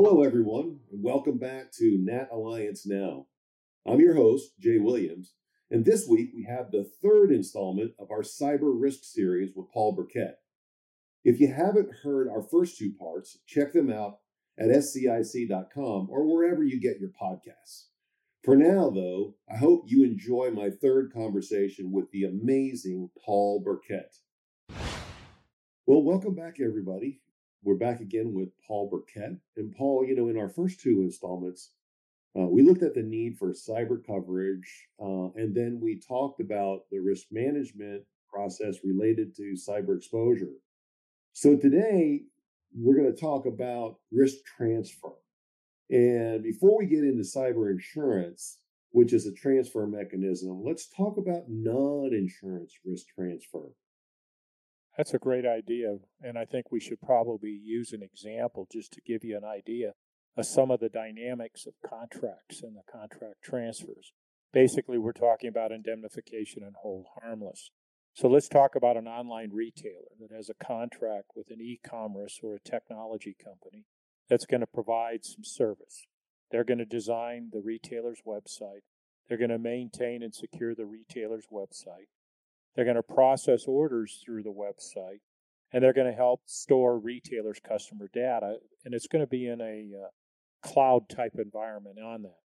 Hello, 0.00 0.22
everyone, 0.22 0.78
and 0.92 1.02
welcome 1.02 1.38
back 1.38 1.72
to 1.72 1.98
Nat 1.98 2.28
Alliance 2.30 2.86
Now. 2.86 3.26
I'm 3.84 3.98
your 3.98 4.14
host, 4.14 4.52
Jay 4.60 4.78
Williams, 4.78 5.34
and 5.72 5.84
this 5.84 6.06
week 6.08 6.30
we 6.32 6.44
have 6.44 6.70
the 6.70 6.88
third 7.02 7.32
installment 7.32 7.94
of 7.98 8.12
our 8.12 8.22
Cyber 8.22 8.80
Risk 8.80 9.00
series 9.02 9.50
with 9.56 9.66
Paul 9.74 9.96
Burkett. 9.96 10.36
If 11.24 11.40
you 11.40 11.52
haven't 11.52 11.88
heard 12.04 12.28
our 12.28 12.44
first 12.48 12.78
two 12.78 12.92
parts, 12.92 13.40
check 13.48 13.72
them 13.72 13.90
out 13.90 14.18
at 14.56 14.68
scic.com 14.68 16.06
or 16.08 16.32
wherever 16.32 16.62
you 16.62 16.80
get 16.80 17.00
your 17.00 17.10
podcasts. 17.20 17.86
For 18.44 18.54
now, 18.54 18.90
though, 18.90 19.34
I 19.52 19.56
hope 19.56 19.82
you 19.88 20.04
enjoy 20.04 20.52
my 20.52 20.70
third 20.70 21.12
conversation 21.12 21.90
with 21.90 22.08
the 22.12 22.22
amazing 22.22 23.10
Paul 23.26 23.64
Burkett. 23.64 24.14
Well, 25.86 26.04
welcome 26.04 26.36
back, 26.36 26.58
everybody. 26.60 27.20
We're 27.64 27.74
back 27.74 28.00
again 28.00 28.34
with 28.34 28.50
Paul 28.66 28.88
Burkett. 28.88 29.36
And 29.56 29.74
Paul, 29.74 30.04
you 30.06 30.14
know, 30.14 30.28
in 30.28 30.38
our 30.38 30.48
first 30.48 30.80
two 30.80 31.00
installments, 31.02 31.72
uh, 32.38 32.46
we 32.46 32.62
looked 32.62 32.84
at 32.84 32.94
the 32.94 33.02
need 33.02 33.36
for 33.36 33.52
cyber 33.52 33.98
coverage, 34.06 34.86
uh, 35.02 35.30
and 35.34 35.54
then 35.54 35.80
we 35.82 35.98
talked 35.98 36.40
about 36.40 36.82
the 36.90 37.00
risk 37.00 37.26
management 37.32 38.04
process 38.32 38.76
related 38.84 39.34
to 39.36 39.54
cyber 39.54 39.96
exposure. 39.96 40.52
So 41.32 41.56
today, 41.56 42.22
we're 42.76 42.96
going 42.96 43.12
to 43.12 43.20
talk 43.20 43.46
about 43.46 43.96
risk 44.12 44.36
transfer. 44.44 45.14
And 45.90 46.42
before 46.42 46.78
we 46.78 46.86
get 46.86 47.02
into 47.02 47.22
cyber 47.22 47.70
insurance, 47.70 48.58
which 48.90 49.12
is 49.12 49.26
a 49.26 49.32
transfer 49.32 49.86
mechanism, 49.86 50.62
let's 50.64 50.88
talk 50.88 51.16
about 51.16 51.48
non 51.48 52.12
insurance 52.12 52.74
risk 52.84 53.06
transfer. 53.14 53.72
That's 54.98 55.14
a 55.14 55.18
great 55.18 55.46
idea. 55.46 55.98
And 56.20 56.36
I 56.36 56.44
think 56.44 56.72
we 56.72 56.80
should 56.80 57.00
probably 57.00 57.50
use 57.50 57.92
an 57.92 58.02
example 58.02 58.66
just 58.70 58.92
to 58.94 59.00
give 59.00 59.22
you 59.22 59.36
an 59.36 59.44
idea 59.44 59.92
of 60.36 60.44
some 60.44 60.72
of 60.72 60.80
the 60.80 60.88
dynamics 60.88 61.66
of 61.66 61.74
contracts 61.88 62.62
and 62.62 62.76
the 62.76 62.82
contract 62.92 63.36
transfers. 63.42 64.12
Basically, 64.52 64.98
we're 64.98 65.12
talking 65.12 65.48
about 65.48 65.70
indemnification 65.70 66.64
and 66.64 66.74
hold 66.82 67.06
harmless. 67.22 67.70
So 68.12 68.26
let's 68.26 68.48
talk 68.48 68.74
about 68.74 68.96
an 68.96 69.06
online 69.06 69.50
retailer 69.52 70.10
that 70.20 70.34
has 70.34 70.50
a 70.50 70.64
contract 70.64 71.26
with 71.36 71.50
an 71.50 71.60
e 71.60 71.78
commerce 71.86 72.40
or 72.42 72.56
a 72.56 72.68
technology 72.68 73.36
company 73.42 73.84
that's 74.28 74.46
going 74.46 74.62
to 74.62 74.66
provide 74.66 75.24
some 75.24 75.44
service. 75.44 76.06
They're 76.50 76.64
going 76.64 76.78
to 76.78 76.84
design 76.84 77.50
the 77.52 77.60
retailer's 77.60 78.22
website, 78.26 78.82
they're 79.28 79.38
going 79.38 79.50
to 79.50 79.58
maintain 79.58 80.24
and 80.24 80.34
secure 80.34 80.74
the 80.74 80.86
retailer's 80.86 81.46
website, 81.52 82.08
they're 82.74 82.84
going 82.84 82.96
to 82.96 83.02
process 83.02 83.64
orders 83.66 84.22
through 84.24 84.42
the 84.42 84.52
website, 84.52 85.20
and 85.72 85.82
they're 85.82 85.92
going 85.92 86.10
to 86.10 86.16
help 86.16 86.42
store 86.46 86.98
retailers' 86.98 87.60
customer 87.66 88.08
data, 88.12 88.56
and 88.84 88.94
it's 88.94 89.08
going 89.08 89.24
to 89.24 89.28
be 89.28 89.46
in 89.46 89.60
a 89.60 89.90
uh, 90.04 90.08
cloud 90.62 91.08
type 91.08 91.34
environment 91.36 91.98
on 91.98 92.22
that. 92.22 92.38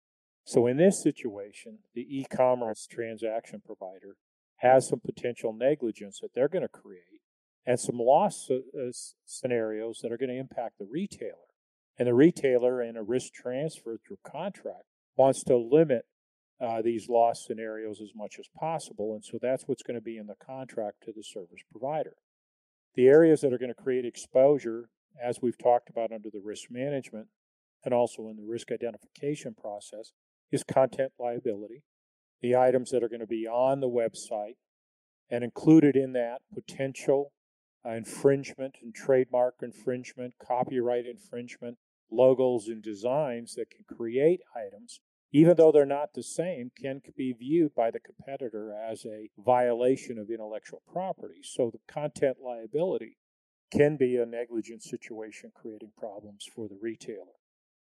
So, 0.44 0.66
in 0.66 0.76
this 0.76 1.02
situation, 1.02 1.80
the 1.94 2.02
e 2.02 2.26
commerce 2.30 2.86
transaction 2.90 3.62
provider 3.64 4.16
has 4.56 4.88
some 4.88 5.00
potential 5.00 5.52
negligence 5.52 6.20
that 6.20 6.34
they're 6.34 6.48
going 6.48 6.62
to 6.62 6.68
create 6.68 7.20
and 7.66 7.78
some 7.78 7.98
loss 7.98 8.48
uh, 8.50 8.56
uh, 8.56 8.90
scenarios 9.24 10.00
that 10.02 10.12
are 10.12 10.18
going 10.18 10.30
to 10.30 10.38
impact 10.38 10.78
the 10.78 10.88
retailer. 10.90 11.36
And 11.98 12.08
the 12.08 12.14
retailer, 12.14 12.82
in 12.82 12.96
a 12.96 13.02
risk 13.02 13.32
transfer 13.32 13.98
through 13.98 14.18
contract, 14.24 14.84
wants 15.16 15.44
to 15.44 15.56
limit 15.56 16.06
uh, 16.60 16.82
these 16.82 17.08
loss 17.08 17.44
scenarios 17.46 18.00
as 18.00 18.12
much 18.14 18.36
as 18.38 18.46
possible. 18.58 19.14
And 19.14 19.24
so 19.24 19.38
that's 19.40 19.64
what's 19.66 19.82
going 19.82 19.98
to 19.98 20.00
be 20.02 20.18
in 20.18 20.26
the 20.26 20.34
contract 20.44 21.02
to 21.04 21.12
the 21.12 21.22
service 21.22 21.60
provider. 21.70 22.14
The 22.94 23.06
areas 23.06 23.40
that 23.40 23.52
are 23.52 23.58
going 23.58 23.74
to 23.74 23.82
create 23.82 24.04
exposure, 24.04 24.90
as 25.22 25.38
we've 25.40 25.58
talked 25.58 25.88
about 25.88 26.12
under 26.12 26.28
the 26.30 26.40
risk 26.42 26.70
management 26.70 27.28
and 27.84 27.94
also 27.94 28.28
in 28.28 28.36
the 28.36 28.44
risk 28.44 28.70
identification 28.70 29.54
process, 29.54 30.12
is 30.52 30.62
content 30.64 31.12
liability 31.18 31.82
the 32.40 32.56
items 32.56 32.90
that 32.90 33.02
are 33.02 33.08
going 33.08 33.20
to 33.20 33.26
be 33.26 33.46
on 33.46 33.80
the 33.80 33.88
website, 33.88 34.56
and 35.30 35.44
included 35.44 35.94
in 35.94 36.12
that 36.12 36.38
potential 36.52 37.32
uh, 37.86 37.90
infringement 37.90 38.76
and 38.82 38.94
trademark 38.94 39.56
infringement, 39.62 40.34
copyright 40.44 41.06
infringement, 41.06 41.78
logos 42.10 42.66
and 42.66 42.82
designs 42.82 43.54
that 43.54 43.70
can 43.70 43.84
create 43.96 44.40
items, 44.56 45.00
even 45.32 45.56
though 45.56 45.70
they're 45.70 45.86
not 45.86 46.14
the 46.14 46.22
same, 46.22 46.70
can 46.76 47.00
be 47.16 47.32
viewed 47.32 47.74
by 47.74 47.90
the 47.90 48.00
competitor 48.00 48.74
as 48.74 49.04
a 49.04 49.30
violation 49.38 50.18
of 50.18 50.30
intellectual 50.30 50.82
property. 50.92 51.40
So 51.42 51.70
the 51.70 51.92
content 51.92 52.38
liability 52.44 53.16
can 53.70 53.96
be 53.96 54.16
a 54.16 54.26
negligent 54.26 54.82
situation 54.82 55.52
creating 55.54 55.92
problems 55.96 56.48
for 56.52 56.68
the 56.68 56.78
retailer. 56.80 57.38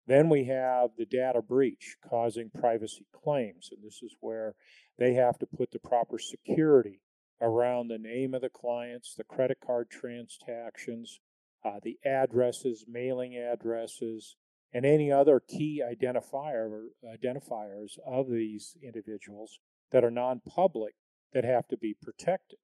Then 0.06 0.28
we 0.28 0.44
have 0.44 0.90
the 0.98 1.06
data 1.06 1.40
breach 1.40 1.96
causing 2.06 2.50
privacy 2.50 3.06
claims, 3.12 3.70
and 3.72 3.82
this 3.82 4.02
is 4.02 4.16
where 4.20 4.54
they 4.98 5.14
have 5.14 5.38
to 5.38 5.46
put 5.46 5.70
the 5.70 5.78
proper 5.78 6.18
security 6.18 7.00
around 7.40 7.88
the 7.88 7.98
name 7.98 8.34
of 8.34 8.42
the 8.42 8.50
clients, 8.50 9.14
the 9.14 9.24
credit 9.24 9.58
card 9.64 9.88
transactions, 9.90 11.20
uh, 11.64 11.78
the 11.82 11.98
addresses, 12.04 12.84
mailing 12.88 13.36
addresses, 13.36 14.36
and 14.72 14.86
any 14.86 15.12
other 15.12 15.40
key 15.40 15.82
identifier 15.84 16.86
identifiers 17.04 17.98
of 18.06 18.30
these 18.30 18.76
individuals 18.82 19.58
that 19.90 20.04
are 20.04 20.10
non-public 20.10 20.94
that 21.32 21.44
have 21.44 21.68
to 21.68 21.76
be 21.76 21.94
protected. 22.00 22.58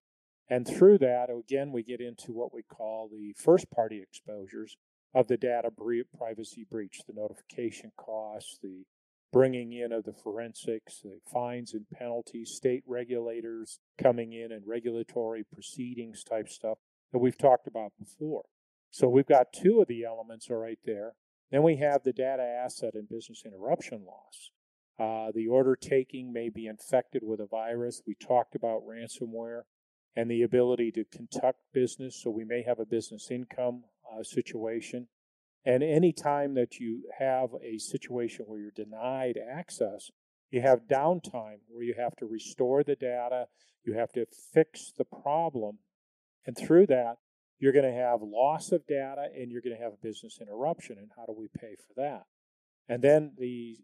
And 0.51 0.67
through 0.67 0.99
that, 0.99 1.29
again, 1.31 1.73
we 1.73 1.83
get 1.83 2.01
into 2.01 2.33
what 2.33 2.55
we 2.55 2.63
call 2.63 3.09
the 3.11 3.35
first 3.37 3.71
party 3.71 4.01
exposures, 4.03 4.77
of 5.15 5.29
the 5.29 5.37
data 5.37 5.71
privacy 6.17 6.67
breach, 6.71 7.01
the 7.07 7.15
notification 7.15 7.93
costs, 7.97 8.59
the 8.63 8.85
bringing 9.33 9.73
in 9.73 9.93
of 9.93 10.05
the 10.05 10.13
forensics, 10.13 11.01
the 11.03 11.19
fines 11.31 11.75
and 11.75 11.87
penalties, 11.91 12.53
state 12.55 12.83
regulators 12.87 13.79
coming 14.03 14.33
in 14.33 14.53
and 14.53 14.63
regulatory 14.67 15.45
proceedings 15.53 16.25
type 16.25 16.49
stuff 16.49 16.79
that 17.13 17.19
we've 17.19 17.39
talked 17.39 17.67
about 17.67 17.93
before. 17.99 18.45
So 18.91 19.09
we've 19.09 19.27
got 19.27 19.53
two 19.53 19.81
of 19.81 19.89
the 19.89 20.05
elements 20.05 20.49
right 20.51 20.79
there. 20.85 21.13
Then 21.51 21.63
we 21.63 21.77
have 21.77 22.03
the 22.03 22.13
data 22.13 22.43
asset 22.43 22.95
and 22.95 23.09
business 23.09 23.43
interruption 23.45 24.05
loss. 24.07 24.51
Uh, 24.99 25.33
the 25.35 25.47
order 25.47 25.77
taking 25.77 26.33
may 26.33 26.49
be 26.49 26.67
infected 26.67 27.23
with 27.25 27.41
a 27.41 27.47
virus. 27.47 28.03
We 28.07 28.15
talked 28.15 28.55
about 28.55 28.83
ransomware 28.87 29.63
and 30.17 30.31
the 30.31 30.43
ability 30.43 30.91
to 30.93 31.05
conduct 31.05 31.61
business. 31.73 32.21
So 32.21 32.31
we 32.31 32.45
may 32.45 32.65
have 32.65 32.81
a 32.81 32.87
business 32.87 33.31
income 33.31 33.85
uh, 34.13 34.23
situation. 34.25 35.07
And 35.65 35.83
any 35.83 36.13
time 36.13 36.55
that 36.55 36.81
you 36.81 37.05
have 37.19 37.51
a 37.63 37.79
situation 37.79 38.47
where 38.47 38.59
you're 38.59 38.71
denied 38.71 39.39
access, 39.39 40.11
you 40.51 40.61
have 40.63 40.89
downtime 40.91 41.59
where 41.69 41.85
you 41.85 41.95
have 41.97 42.17
to 42.17 42.27
restore 42.27 42.83
the 42.83 42.97
data, 42.97 43.47
you 43.85 43.95
have 43.95 44.13
to 44.13 44.27
fix 44.53 44.93
the 44.97 45.05
problem. 45.05 45.79
And 46.47 46.57
through 46.57 46.87
that, 46.87 47.19
you're 47.59 47.73
going 47.73 47.85
to 47.85 48.01
have 48.01 48.21
loss 48.23 48.73
of 48.73 48.87
data 48.87 49.27
and 49.35 49.51
you're 49.51 49.63
going 49.63 49.77
to 49.77 49.83
have 49.83 49.93
a 49.93 50.07
business 50.07 50.39
interruption. 50.41 50.97
And 50.99 51.11
how 51.17 51.27
do 51.27 51.35
we 51.37 51.49
pay 51.59 51.75
for 51.77 51.95
that? 51.97 52.25
And 52.89 53.03
then 53.03 53.33
the 53.39 53.79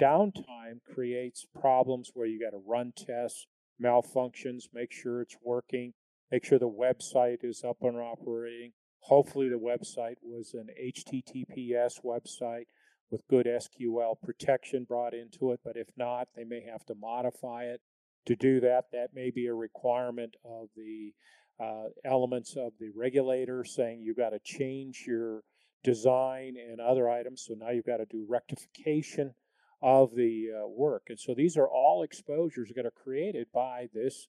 downtime 0.00 0.80
creates 0.92 1.46
problems 1.58 2.10
where 2.14 2.26
you 2.26 2.40
got 2.40 2.56
to 2.56 2.62
run 2.66 2.92
tests, 2.96 3.46
malfunctions, 3.82 4.64
make 4.74 4.92
sure 4.92 5.22
it's 5.22 5.36
working, 5.42 5.92
make 6.30 6.44
sure 6.44 6.58
the 6.58 6.68
website 6.68 7.44
is 7.44 7.62
up 7.64 7.78
and 7.82 7.96
operating, 7.96 8.72
Hopefully, 9.00 9.48
the 9.48 9.56
website 9.56 10.16
was 10.22 10.54
an 10.54 10.68
HTTPS 10.80 12.04
website 12.04 12.66
with 13.10 13.26
good 13.28 13.46
SQL 13.46 14.20
protection 14.22 14.84
brought 14.84 15.14
into 15.14 15.52
it, 15.52 15.60
but 15.64 15.76
if 15.76 15.88
not, 15.96 16.28
they 16.36 16.44
may 16.44 16.62
have 16.70 16.84
to 16.86 16.94
modify 16.94 17.64
it. 17.64 17.80
To 18.26 18.36
do 18.36 18.60
that, 18.60 18.84
that 18.92 19.08
may 19.14 19.30
be 19.30 19.46
a 19.46 19.54
requirement 19.54 20.36
of 20.44 20.68
the 20.76 21.14
uh, 21.60 21.88
elements 22.04 22.56
of 22.56 22.72
the 22.80 22.90
regulator 22.94 23.64
saying 23.64 24.00
you've 24.00 24.16
got 24.16 24.30
to 24.30 24.38
change 24.38 25.04
your 25.06 25.42
design 25.84 26.54
and 26.56 26.80
other 26.80 27.08
items. 27.08 27.44
So 27.46 27.54
now 27.54 27.70
you've 27.70 27.86
got 27.86 27.98
to 27.98 28.06
do 28.06 28.24
rectification 28.28 29.34
of 29.82 30.14
the 30.14 30.48
uh, 30.56 30.68
work. 30.68 31.04
And 31.08 31.18
so 31.18 31.34
these 31.34 31.56
are 31.56 31.68
all 31.68 32.02
exposures 32.02 32.72
that 32.76 32.86
are 32.86 32.90
created 32.90 33.48
by 33.52 33.88
this 33.92 34.28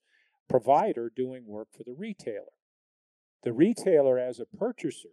provider 0.50 1.12
doing 1.16 1.46
work 1.46 1.70
for 1.76 1.84
the 1.84 1.96
retailer. 1.98 2.54
The 3.44 3.54
retailer, 3.54 4.20
as 4.20 4.40
a 4.40 4.58
purchaser 4.58 5.10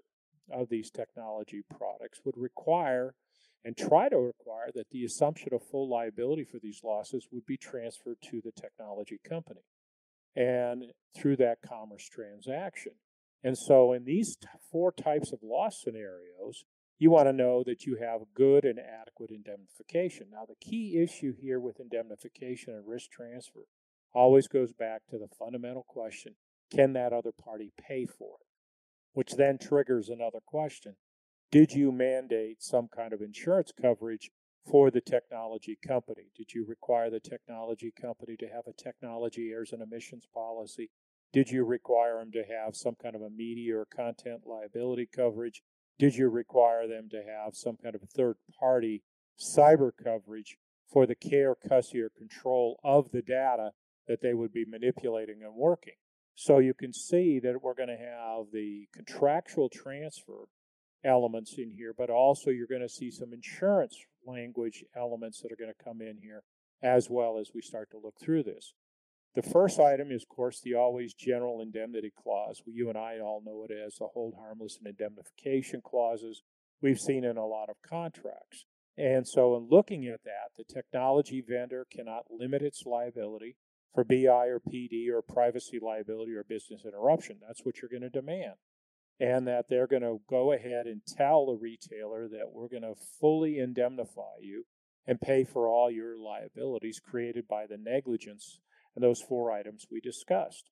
of 0.52 0.68
these 0.68 0.90
technology 0.90 1.62
products, 1.76 2.20
would 2.24 2.36
require 2.36 3.14
and 3.64 3.76
try 3.76 4.08
to 4.08 4.16
require 4.16 4.70
that 4.74 4.90
the 4.90 5.04
assumption 5.04 5.52
of 5.52 5.62
full 5.62 5.88
liability 5.88 6.44
for 6.44 6.58
these 6.58 6.80
losses 6.84 7.26
would 7.32 7.46
be 7.46 7.56
transferred 7.56 8.18
to 8.30 8.40
the 8.44 8.52
technology 8.52 9.18
company 9.28 9.60
and 10.36 10.84
through 11.16 11.36
that 11.36 11.58
commerce 11.66 12.08
transaction. 12.08 12.92
And 13.42 13.56
so, 13.56 13.92
in 13.92 14.04
these 14.04 14.36
t- 14.36 14.48
four 14.70 14.92
types 14.92 15.32
of 15.32 15.40
loss 15.42 15.80
scenarios, 15.80 16.64
you 16.98 17.10
want 17.10 17.28
to 17.28 17.32
know 17.32 17.62
that 17.64 17.86
you 17.86 17.96
have 18.00 18.34
good 18.34 18.64
and 18.64 18.78
adequate 18.78 19.30
indemnification. 19.30 20.26
Now, 20.32 20.44
the 20.48 20.56
key 20.60 21.00
issue 21.00 21.32
here 21.40 21.60
with 21.60 21.78
indemnification 21.78 22.74
and 22.74 22.88
risk 22.88 23.10
transfer 23.10 23.66
always 24.12 24.48
goes 24.48 24.72
back 24.72 25.02
to 25.10 25.18
the 25.18 25.28
fundamental 25.38 25.84
question 25.86 26.34
can 26.70 26.92
that 26.92 27.12
other 27.12 27.32
party 27.32 27.72
pay 27.80 28.04
for 28.04 28.36
it? 28.40 28.46
Which 29.12 29.36
then 29.36 29.58
triggers 29.58 30.08
another 30.08 30.40
question 30.44 30.96
did 31.50 31.72
you 31.72 31.90
mandate 31.90 32.62
some 32.62 32.88
kind 32.94 33.14
of 33.14 33.22
insurance 33.22 33.72
coverage 33.80 34.30
for 34.70 34.90
the 34.90 35.00
technology 35.00 35.78
company? 35.86 36.30
Did 36.36 36.52
you 36.54 36.64
require 36.66 37.10
the 37.10 37.20
technology 37.20 37.92
company 38.00 38.36
to 38.36 38.46
have 38.46 38.66
a 38.66 38.72
technology 38.72 39.50
errors 39.50 39.72
and 39.72 39.82
omissions 39.82 40.26
policy? 40.32 40.90
Did 41.32 41.50
you 41.50 41.64
require 41.64 42.18
them 42.18 42.32
to 42.32 42.44
have 42.44 42.74
some 42.74 42.96
kind 43.02 43.14
of 43.14 43.22
a 43.22 43.30
media 43.30 43.78
or 43.78 43.86
content 43.86 44.42
liability 44.46 45.08
coverage? 45.14 45.62
Did 45.98 46.14
you 46.14 46.28
require 46.28 46.86
them 46.86 47.08
to 47.10 47.22
have 47.22 47.54
some 47.54 47.76
kind 47.82 47.94
of 47.94 48.02
third 48.14 48.36
party 48.58 49.02
cyber 49.38 49.90
coverage 50.02 50.56
for 50.90 51.06
the 51.06 51.14
care, 51.14 51.54
custody, 51.54 52.00
or 52.00 52.10
control 52.10 52.80
of 52.82 53.10
the 53.10 53.22
data 53.22 53.72
that 54.06 54.22
they 54.22 54.32
would 54.32 54.52
be 54.52 54.64
manipulating 54.64 55.42
and 55.42 55.54
working? 55.54 55.94
So 56.34 56.58
you 56.58 56.72
can 56.72 56.92
see 56.92 57.40
that 57.40 57.62
we're 57.62 57.74
going 57.74 57.88
to 57.88 57.96
have 57.96 58.52
the 58.52 58.86
contractual 58.94 59.68
transfer 59.68 60.44
elements 61.04 61.56
in 61.58 61.70
here, 61.70 61.92
but 61.96 62.10
also 62.10 62.50
you're 62.50 62.66
going 62.66 62.80
to 62.80 62.88
see 62.88 63.10
some 63.10 63.32
insurance 63.32 63.96
language 64.28 64.84
elements 64.96 65.40
that 65.40 65.50
are 65.52 65.56
going 65.56 65.72
to 65.76 65.84
come 65.84 66.00
in 66.00 66.18
here 66.22 66.42
as 66.82 67.08
well 67.10 67.38
as 67.38 67.50
we 67.54 67.60
start 67.60 67.90
to 67.90 67.98
look 67.98 68.14
through 68.20 68.44
this. 68.44 68.74
The 69.34 69.42
first 69.42 69.78
item 69.78 70.10
is, 70.10 70.22
of 70.22 70.28
course, 70.28 70.60
the 70.60 70.74
always 70.74 71.14
general 71.14 71.60
indemnity 71.60 72.12
clause. 72.16 72.62
Well, 72.64 72.74
You 72.74 72.88
and 72.88 72.98
I 72.98 73.18
all 73.18 73.42
know 73.44 73.64
it 73.68 73.72
as 73.72 73.96
the 73.96 74.06
hold 74.06 74.34
harmless 74.38 74.78
and 74.78 74.86
indemnification 74.86 75.80
clauses 75.84 76.42
we've 76.80 76.98
seen 76.98 77.24
in 77.24 77.36
a 77.36 77.46
lot 77.46 77.68
of 77.68 77.76
contracts. 77.88 78.64
And 78.96 79.28
so, 79.28 79.56
in 79.56 79.68
looking 79.70 80.06
at 80.06 80.24
that, 80.24 80.50
the 80.56 80.64
technology 80.64 81.40
vendor 81.46 81.86
cannot 81.88 82.24
limit 82.30 82.62
its 82.62 82.84
liability 82.84 83.56
for 83.94 84.02
BI 84.02 84.26
or 84.26 84.60
PD 84.60 85.08
or 85.08 85.22
privacy 85.22 85.78
liability 85.80 86.32
or 86.32 86.42
business 86.42 86.84
interruption. 86.84 87.38
That's 87.46 87.64
what 87.64 87.80
you're 87.80 87.90
going 87.90 88.02
to 88.02 88.10
demand. 88.10 88.54
And 89.20 89.48
that 89.48 89.68
they're 89.68 89.88
going 89.88 90.02
to 90.02 90.20
go 90.28 90.52
ahead 90.52 90.86
and 90.86 91.00
tell 91.04 91.46
the 91.46 91.58
retailer 91.60 92.28
that 92.28 92.52
we're 92.52 92.68
going 92.68 92.82
to 92.82 92.94
fully 93.20 93.58
indemnify 93.58 94.38
you 94.40 94.64
and 95.06 95.20
pay 95.20 95.42
for 95.42 95.66
all 95.66 95.90
your 95.90 96.16
liabilities 96.16 97.00
created 97.00 97.48
by 97.48 97.66
the 97.66 97.78
negligence 97.78 98.60
and 98.94 99.02
those 99.02 99.20
four 99.20 99.50
items 99.50 99.86
we 99.90 100.00
discussed. 100.00 100.70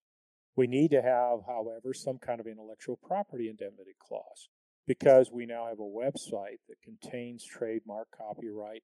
We 0.55 0.67
need 0.67 0.91
to 0.93 1.03
have, 1.03 1.41
however, 1.47 1.93
some 1.93 2.19
kind 2.19 2.41
of 2.41 2.47
intellectual 2.47 2.99
property 3.03 3.49
indemnity 3.49 3.95
clause 3.99 4.49
because 4.87 5.31
we 5.33 5.47
now 5.47 5.67
have 5.67 5.81
a 5.81 5.83
website 5.83 6.61
that 6.69 6.81
contains 6.83 7.45
trademark, 7.45 8.09
copyright, 8.17 8.83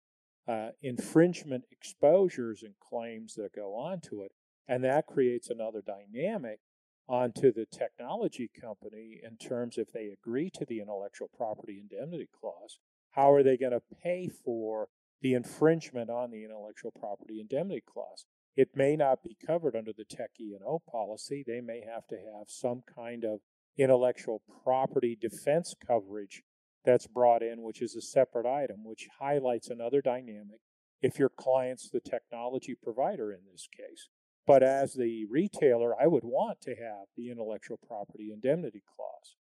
uh, 0.49 0.71
infringement 0.83 1.65
exposures 1.71 2.63
and 2.63 2.75
claims 2.81 3.35
that 3.35 3.55
go 3.55 3.75
onto 3.77 4.23
it. 4.23 4.33
And 4.69 4.85
that 4.85 5.07
creates 5.07 5.51
another 5.51 5.83
dynamic 5.83 6.61
onto 7.09 7.53
the 7.53 7.67
technology 7.67 8.51
company 8.61 9.21
in 9.23 9.37
terms 9.37 9.79
if 9.79 9.93
they 9.93 10.09
agree 10.09 10.51
to 10.51 10.65
the 10.65 10.81
intellectual 10.81 11.29
property 11.37 11.81
indemnity 11.81 12.29
clause, 12.41 12.79
how 13.13 13.33
are 13.33 13.43
they 13.43 13.57
going 13.57 13.73
to 13.73 13.83
pay 14.03 14.29
for 14.29 14.89
the 15.21 15.35
infringement 15.35 16.11
on 16.11 16.31
the 16.31 16.45
intellectual 16.45 16.91
property 16.91 17.41
indemnity 17.41 17.83
clause? 17.87 18.27
It 18.57 18.71
may 18.75 18.97
not 18.97 19.23
be 19.23 19.37
covered 19.47 19.75
under 19.75 19.93
the 19.93 20.05
Tech 20.05 20.31
E&O 20.41 20.83
policy. 20.91 21.43
They 21.47 21.61
may 21.61 21.81
have 21.81 22.07
to 22.09 22.17
have 22.17 22.49
some 22.49 22.83
kind 22.95 23.25
of 23.25 23.41
intellectual 23.79 24.43
property 24.63 25.17
defense 25.19 25.75
coverage 25.87 26.43
that's 26.85 27.07
brought 27.07 27.43
in, 27.43 27.63
which 27.63 27.81
is 27.81 27.97
a 27.97 28.03
separate 28.03 28.47
item, 28.47 28.85
which 28.85 29.09
highlights 29.21 29.71
another 29.71 30.03
dynamic 30.03 30.61
if 31.01 31.19
your 31.19 31.31
client's 31.31 31.89
the 31.91 32.01
technology 32.01 32.75
provider 32.81 33.33
in 33.33 33.41
this 33.51 33.69
case. 33.75 34.09
But 34.47 34.63
as 34.63 34.95
the 34.95 35.25
retailer, 35.31 35.95
I 36.01 36.07
would 36.07 36.25
want 36.25 36.61
to 36.63 36.71
have 36.71 37.07
the 37.17 37.31
intellectual 37.31 37.79
property 37.87 38.31
indemnity 38.33 38.83
clause. 38.97 39.37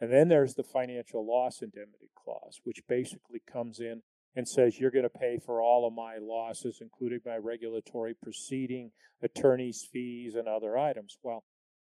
And 0.00 0.12
then 0.12 0.28
there's 0.28 0.54
the 0.54 0.62
financial 0.62 1.26
loss 1.26 1.62
indemnity 1.62 2.10
clause, 2.14 2.60
which 2.64 2.82
basically 2.88 3.42
comes 3.50 3.80
in 3.80 4.02
and 4.36 4.48
says 4.48 4.78
you're 4.78 4.90
going 4.90 5.04
to 5.04 5.08
pay 5.08 5.38
for 5.44 5.60
all 5.60 5.86
of 5.86 5.94
my 5.94 6.18
losses, 6.20 6.78
including 6.80 7.20
my 7.24 7.36
regulatory 7.36 8.14
proceeding, 8.14 8.90
attorney's 9.22 9.86
fees, 9.92 10.34
and 10.34 10.48
other 10.48 10.76
items. 10.76 11.18
Well, 11.22 11.44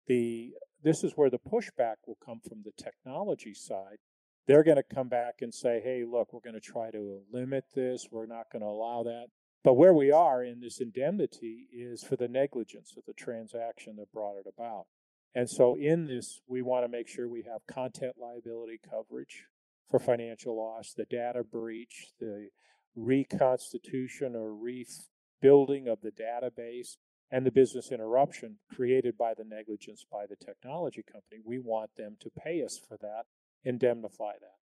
the 0.07 0.53
this 0.83 1.03
is 1.03 1.13
where 1.15 1.29
the 1.29 1.39
pushback 1.39 1.95
will 2.05 2.17
come 2.23 2.39
from 2.47 2.63
the 2.63 2.71
technology 2.81 3.53
side. 3.53 3.97
They're 4.47 4.63
going 4.63 4.77
to 4.77 4.95
come 4.95 5.09
back 5.09 5.35
and 5.41 5.53
say, 5.53 5.81
hey, 5.83 6.03
look, 6.09 6.31
we're 6.31 6.39
going 6.39 6.53
to 6.53 6.61
try 6.61 6.91
to 6.91 7.21
limit 7.33 7.65
this. 7.75 8.07
We're 8.09 8.27
not 8.27 8.45
going 8.51 8.61
to 8.61 8.67
allow 8.67 9.03
that. 9.03 9.27
But 9.67 9.73
where 9.73 9.93
we 9.93 10.13
are 10.13 10.41
in 10.41 10.61
this 10.61 10.79
indemnity 10.79 11.67
is 11.73 12.01
for 12.01 12.15
the 12.15 12.29
negligence 12.29 12.93
of 12.95 13.03
the 13.05 13.11
transaction 13.11 13.97
that 13.97 14.13
brought 14.13 14.37
it 14.37 14.45
about. 14.47 14.85
And 15.35 15.49
so 15.49 15.75
in 15.75 16.07
this, 16.07 16.39
we 16.47 16.61
want 16.61 16.85
to 16.85 16.87
make 16.87 17.09
sure 17.09 17.27
we 17.27 17.43
have 17.51 17.67
content 17.67 18.15
liability 18.17 18.79
coverage 18.89 19.43
for 19.91 19.99
financial 19.99 20.55
loss, 20.55 20.93
the 20.93 21.03
data 21.03 21.43
breach, 21.43 22.13
the 22.17 22.47
reconstitution 22.95 24.37
or 24.37 24.55
rebuilding 24.55 25.89
of 25.89 25.99
the 25.99 26.11
database, 26.11 26.95
and 27.29 27.45
the 27.45 27.51
business 27.51 27.91
interruption 27.91 28.59
created 28.73 29.17
by 29.17 29.33
the 29.33 29.43
negligence 29.43 30.05
by 30.09 30.25
the 30.25 30.37
technology 30.37 31.03
company. 31.03 31.41
We 31.43 31.59
want 31.59 31.89
them 31.97 32.15
to 32.21 32.29
pay 32.29 32.63
us 32.63 32.79
for 32.87 32.95
that, 33.01 33.25
indemnify 33.65 34.31
that. 34.39 34.56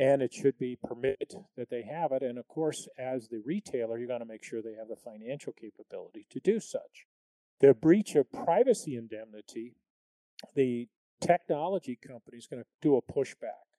And 0.00 0.22
it 0.22 0.32
should 0.32 0.58
be 0.58 0.78
permitted 0.82 1.34
that 1.56 1.68
they 1.68 1.82
have 1.82 2.12
it. 2.12 2.22
And 2.22 2.38
of 2.38 2.48
course, 2.48 2.88
as 2.98 3.28
the 3.28 3.42
retailer, 3.44 3.98
you're 3.98 4.08
going 4.08 4.20
to 4.20 4.26
make 4.26 4.42
sure 4.42 4.62
they 4.62 4.74
have 4.78 4.88
the 4.88 4.96
financial 4.96 5.52
capability 5.52 6.26
to 6.30 6.40
do 6.40 6.58
such. 6.58 7.06
The 7.60 7.74
breach 7.74 8.14
of 8.14 8.32
privacy 8.32 8.96
indemnity, 8.96 9.74
the 10.54 10.88
technology 11.20 11.96
company 11.96 12.38
is 12.38 12.46
going 12.46 12.62
to 12.62 12.68
do 12.80 12.96
a 12.96 13.02
pushback 13.02 13.70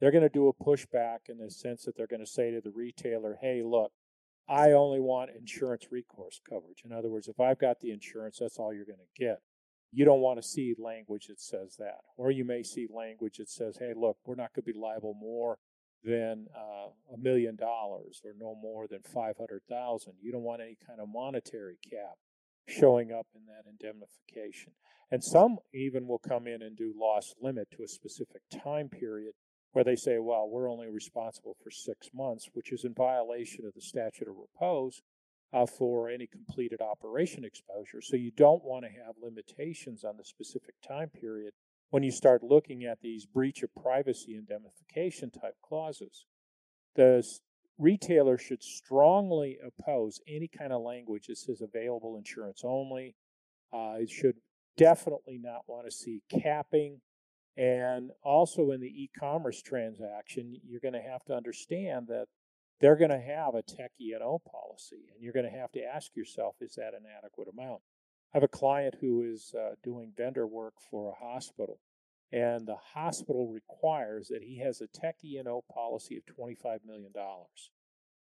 they're 0.00 0.10
going 0.10 0.22
to 0.22 0.28
do 0.28 0.48
a 0.48 0.52
pushback 0.52 1.28
in 1.28 1.38
the 1.38 1.50
sense 1.50 1.84
that 1.84 1.96
they're 1.96 2.06
going 2.06 2.24
to 2.24 2.30
say 2.30 2.50
to 2.50 2.60
the 2.60 2.70
retailer, 2.70 3.38
hey, 3.40 3.62
look, 3.64 3.92
I 4.48 4.72
only 4.72 5.00
want 5.00 5.30
insurance 5.36 5.86
recourse 5.90 6.40
coverage. 6.48 6.82
In 6.84 6.92
other 6.92 7.08
words, 7.08 7.28
if 7.28 7.40
I've 7.40 7.58
got 7.58 7.80
the 7.80 7.90
insurance, 7.90 8.38
that's 8.38 8.58
all 8.58 8.72
you're 8.72 8.84
going 8.84 8.98
to 8.98 9.24
get. 9.24 9.40
You 9.92 10.04
don't 10.04 10.20
want 10.20 10.40
to 10.40 10.46
see 10.46 10.74
language 10.78 11.26
that 11.28 11.40
says 11.40 11.76
that. 11.78 12.00
Or 12.16 12.30
you 12.30 12.44
may 12.44 12.62
see 12.62 12.86
language 12.92 13.38
that 13.38 13.48
says, 13.48 13.76
hey, 13.78 13.92
look, 13.96 14.18
we're 14.26 14.34
not 14.34 14.52
going 14.54 14.64
to 14.64 14.72
be 14.72 14.78
liable 14.78 15.14
more 15.14 15.58
than 16.04 16.46
uh, 16.54 16.88
a 17.14 17.18
million 17.18 17.56
dollars 17.56 18.20
or 18.24 18.32
no 18.38 18.54
more 18.54 18.86
than 18.86 19.00
500,000. 19.02 20.12
You 20.20 20.32
don't 20.32 20.42
want 20.42 20.62
any 20.62 20.76
kind 20.86 21.00
of 21.00 21.08
monetary 21.08 21.78
cap 21.90 22.16
showing 22.68 23.12
up 23.12 23.26
in 23.34 23.42
that 23.46 23.68
indemnification. 23.68 24.72
And 25.10 25.22
some 25.22 25.58
even 25.72 26.06
will 26.06 26.18
come 26.18 26.46
in 26.46 26.62
and 26.62 26.76
do 26.76 26.92
loss 26.96 27.34
limit 27.40 27.68
to 27.72 27.84
a 27.84 27.88
specific 27.88 28.42
time 28.62 28.88
period 28.88 29.32
where 29.72 29.84
they 29.84 29.96
say, 29.96 30.18
well, 30.18 30.48
we're 30.48 30.70
only 30.70 30.88
responsible 30.88 31.56
for 31.62 31.70
six 31.70 32.08
months, 32.14 32.48
which 32.54 32.72
is 32.72 32.84
in 32.84 32.94
violation 32.94 33.66
of 33.66 33.74
the 33.74 33.80
statute 33.80 34.28
of 34.28 34.34
repose 34.36 35.02
uh, 35.52 35.66
for 35.66 36.08
any 36.08 36.26
completed 36.26 36.80
operation 36.80 37.44
exposure. 37.44 38.00
So 38.00 38.16
you 38.16 38.30
don't 38.30 38.64
want 38.64 38.84
to 38.84 38.90
have 38.90 39.14
limitations 39.22 40.04
on 40.04 40.16
the 40.16 40.24
specific 40.24 40.74
time 40.86 41.08
period 41.08 41.52
when 41.90 42.02
you 42.02 42.10
start 42.10 42.42
looking 42.42 42.84
at 42.84 43.00
these 43.00 43.26
breach 43.26 43.62
of 43.62 43.70
privacy 43.74 44.34
indemnification 44.36 45.30
type 45.30 45.54
clauses. 45.62 46.26
The 46.96 47.22
retailer 47.78 48.38
should 48.38 48.62
strongly 48.62 49.58
oppose 49.64 50.20
any 50.26 50.48
kind 50.48 50.72
of 50.72 50.82
language 50.82 51.26
that 51.28 51.38
says 51.38 51.60
available 51.62 52.16
insurance 52.16 52.62
only. 52.64 53.14
Uh, 53.72 53.96
it 54.00 54.10
should 54.10 54.36
definitely 54.76 55.38
not 55.42 55.62
want 55.66 55.86
to 55.86 55.92
see 55.92 56.22
capping 56.30 57.00
and 57.56 58.10
also 58.22 58.70
in 58.70 58.80
the 58.80 58.86
e 58.86 59.10
commerce 59.18 59.62
transaction, 59.62 60.56
you're 60.66 60.80
going 60.80 60.94
to 60.94 61.00
have 61.00 61.24
to 61.24 61.34
understand 61.34 62.08
that 62.08 62.26
they're 62.80 62.96
going 62.96 63.10
to 63.10 63.20
have 63.20 63.54
a 63.54 63.62
tech 63.62 63.92
E&O 64.00 64.40
policy, 64.50 65.08
and 65.12 65.22
you're 65.22 65.32
going 65.32 65.50
to 65.50 65.58
have 65.58 65.72
to 65.72 65.82
ask 65.82 66.14
yourself, 66.14 66.56
is 66.60 66.74
that 66.74 66.94
an 66.94 67.04
adequate 67.16 67.48
amount? 67.48 67.80
I 68.34 68.38
have 68.38 68.42
a 68.42 68.48
client 68.48 68.96
who 69.00 69.22
is 69.22 69.54
uh, 69.58 69.76
doing 69.82 70.12
vendor 70.16 70.46
work 70.46 70.74
for 70.90 71.10
a 71.10 71.24
hospital, 71.24 71.80
and 72.32 72.66
the 72.66 72.76
hospital 72.94 73.48
requires 73.48 74.28
that 74.28 74.42
he 74.42 74.58
has 74.58 74.80
a 74.80 74.88
tech 74.88 75.16
E&O 75.24 75.64
policy 75.72 76.16
of 76.16 76.36
$25 76.36 76.84
million. 76.84 77.12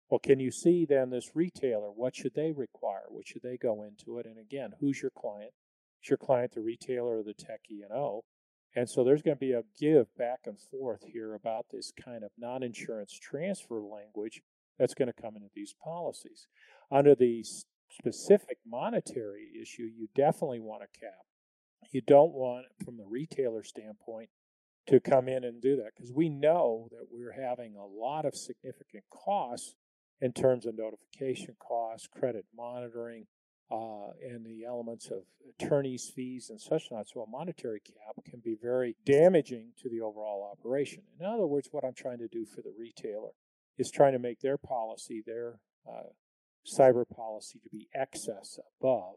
Well, 0.09 0.19
can 0.19 0.39
you 0.39 0.51
see 0.51 0.85
then 0.85 1.11
this 1.11 1.35
retailer? 1.35 1.91
What 1.91 2.15
should 2.15 2.33
they 2.33 2.51
require? 2.51 3.03
What 3.09 3.27
should 3.27 3.43
they 3.43 3.57
go 3.57 3.83
into 3.83 4.17
it? 4.17 4.25
And 4.25 4.39
again, 4.39 4.71
who's 4.79 5.01
your 5.01 5.11
client? 5.11 5.51
Is 6.03 6.09
your 6.09 6.17
client 6.17 6.53
the 6.53 6.61
retailer 6.61 7.19
or 7.19 7.23
the 7.23 7.33
tech 7.33 7.61
E&O? 7.69 8.23
And 8.75 8.89
so 8.89 9.03
there's 9.03 9.21
going 9.21 9.35
to 9.35 9.39
be 9.39 9.53
a 9.53 9.63
give 9.79 10.15
back 10.15 10.41
and 10.45 10.59
forth 10.59 11.03
here 11.11 11.33
about 11.33 11.65
this 11.71 11.91
kind 11.91 12.23
of 12.23 12.31
non 12.37 12.63
insurance 12.63 13.17
transfer 13.19 13.81
language 13.81 14.41
that's 14.77 14.93
going 14.93 15.11
to 15.11 15.21
come 15.21 15.35
into 15.35 15.49
these 15.55 15.73
policies. 15.83 16.47
Under 16.91 17.15
the 17.15 17.43
specific 17.89 18.57
monetary 18.65 19.49
issue, 19.61 19.83
you 19.83 20.07
definitely 20.15 20.59
want 20.59 20.83
a 20.83 20.99
cap. 20.99 21.25
You 21.91 22.01
don't 22.01 22.33
want, 22.33 22.65
from 22.85 22.97
the 22.97 23.05
retailer 23.05 23.63
standpoint, 23.63 24.29
to 24.87 24.99
come 24.99 25.27
in 25.27 25.43
and 25.43 25.61
do 25.61 25.75
that 25.77 25.91
because 25.95 26.11
we 26.11 26.29
know 26.29 26.87
that 26.91 27.07
we're 27.11 27.33
having 27.33 27.75
a 27.75 27.85
lot 27.85 28.25
of 28.25 28.35
significant 28.35 29.03
costs 29.11 29.75
in 30.21 30.33
terms 30.33 30.65
of 30.65 30.77
notification 30.77 31.55
costs, 31.59 32.07
credit 32.07 32.45
monitoring, 32.55 33.25
uh, 33.71 34.11
and 34.23 34.45
the 34.45 34.65
elements 34.65 35.09
of 35.11 35.23
attorneys' 35.59 36.11
fees 36.15 36.49
and 36.49 36.59
such 36.59 36.83
not. 36.91 37.07
So 37.07 37.21
a 37.21 37.29
monetary 37.29 37.79
cap 37.79 38.23
can 38.25 38.39
be 38.39 38.55
very 38.61 38.95
damaging 39.05 39.73
to 39.81 39.89
the 39.89 40.01
overall 40.01 40.51
operation. 40.51 41.03
In 41.19 41.25
other 41.25 41.45
words, 41.45 41.69
what 41.71 41.83
I'm 41.83 41.93
trying 41.93 42.19
to 42.19 42.27
do 42.27 42.45
for 42.45 42.61
the 42.61 42.73
retailer 42.77 43.31
is 43.77 43.91
trying 43.91 44.13
to 44.13 44.19
make 44.19 44.39
their 44.41 44.57
policy, 44.57 45.23
their 45.25 45.59
uh, 45.87 46.09
cyber 46.65 47.07
policy, 47.07 47.59
to 47.63 47.69
be 47.69 47.87
excess 47.93 48.59
above 48.81 49.15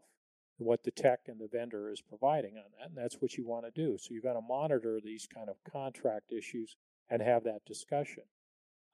what 0.57 0.83
the 0.83 0.91
tech 0.91 1.21
and 1.27 1.39
the 1.39 1.49
vendor 1.51 1.91
is 1.91 2.01
providing 2.01 2.55
on 2.57 2.63
that. 2.77 2.89
And 2.89 2.97
that's 2.97 3.17
what 3.19 3.33
you 3.33 3.45
want 3.45 3.65
to 3.65 3.71
do. 3.71 3.97
So 3.97 4.09
you've 4.11 4.23
got 4.23 4.33
to 4.33 4.41
monitor 4.41 4.99
these 5.03 5.27
kind 5.33 5.49
of 5.49 5.55
contract 5.69 6.31
issues 6.31 6.77
and 7.09 7.21
have 7.21 7.43
that 7.43 7.65
discussion. 7.65 8.23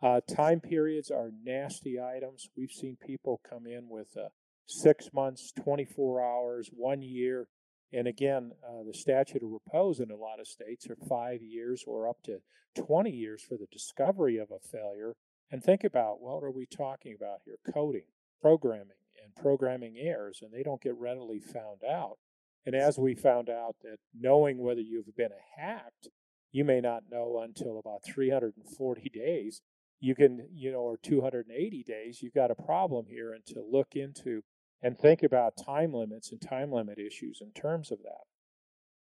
Uh, 0.02 0.22
time 0.22 0.62
periods 0.62 1.12
are 1.12 1.32
nasty 1.44 2.00
items. 2.00 2.50
We've 2.56 2.72
seen 2.72 2.98
people 3.06 3.42
come 3.48 3.68
in 3.68 3.90
with 3.90 4.16
uh, 4.18 4.30
six 4.70 5.10
months, 5.14 5.52
24 5.64 6.22
hours, 6.22 6.70
one 6.72 7.02
year. 7.02 7.48
And 7.92 8.08
again, 8.08 8.52
uh, 8.64 8.84
the 8.86 8.94
statute 8.94 9.42
of 9.44 9.50
repose 9.50 10.00
in 10.00 10.12
a 10.12 10.16
lot 10.16 10.40
of 10.40 10.48
states 10.48 10.88
are 10.90 11.08
five 11.08 11.42
years 11.42 11.84
or 11.88 12.08
up 12.08 12.22
to 12.26 12.40
20 12.76 13.10
years 13.10 13.42
for 13.42 13.58
the 13.58 13.68
discovery 13.72 14.38
of 14.38 14.52
a 14.52 14.60
failure. 14.60 15.16
And 15.52 15.64
think 15.64 15.84
about 15.84 16.22
what 16.22 16.44
are 16.44 16.52
we 16.52 16.68
talking 16.68 17.16
about 17.20 17.40
here? 17.46 17.58
Coding, 17.74 18.06
programming, 18.42 19.00
and 19.24 19.36
programming 19.36 19.96
errors, 19.98 20.40
and 20.42 20.52
they 20.54 20.62
don't 20.62 20.82
get 20.82 20.96
readily 20.96 21.40
found 21.40 21.84
out. 21.84 22.18
And 22.66 22.76
as 22.76 23.00
we 23.00 23.16
found 23.16 23.50
out 23.50 23.78
that 23.82 23.98
knowing 24.14 24.60
whether 24.60 24.82
you've 24.82 25.16
been 25.16 25.32
hacked, 25.58 26.10
you 26.52 26.64
may 26.64 26.82
not 26.82 27.04
know 27.10 27.40
until 27.42 27.80
about 27.80 28.04
340 28.04 29.10
days. 29.10 29.62
You 30.00 30.16
can, 30.16 30.48
you 30.54 30.72
know, 30.72 30.80
or 30.80 30.98
280 30.98 31.84
days, 31.84 32.22
you've 32.22 32.34
got 32.34 32.52
a 32.52 32.56
problem 32.56 33.06
here, 33.08 33.34
and 33.34 33.46
to 33.48 33.62
look 33.62 33.96
into 33.96 34.44
and 34.82 34.98
think 34.98 35.24
about 35.24 35.58
time 35.58 35.94
limits 35.94 36.32
and 36.32 36.42
time 36.42 36.72
limit 36.72 36.98
issues 36.98 37.40
in 37.42 37.52
terms 37.52 37.92
of 37.92 38.00
that. 38.00 38.26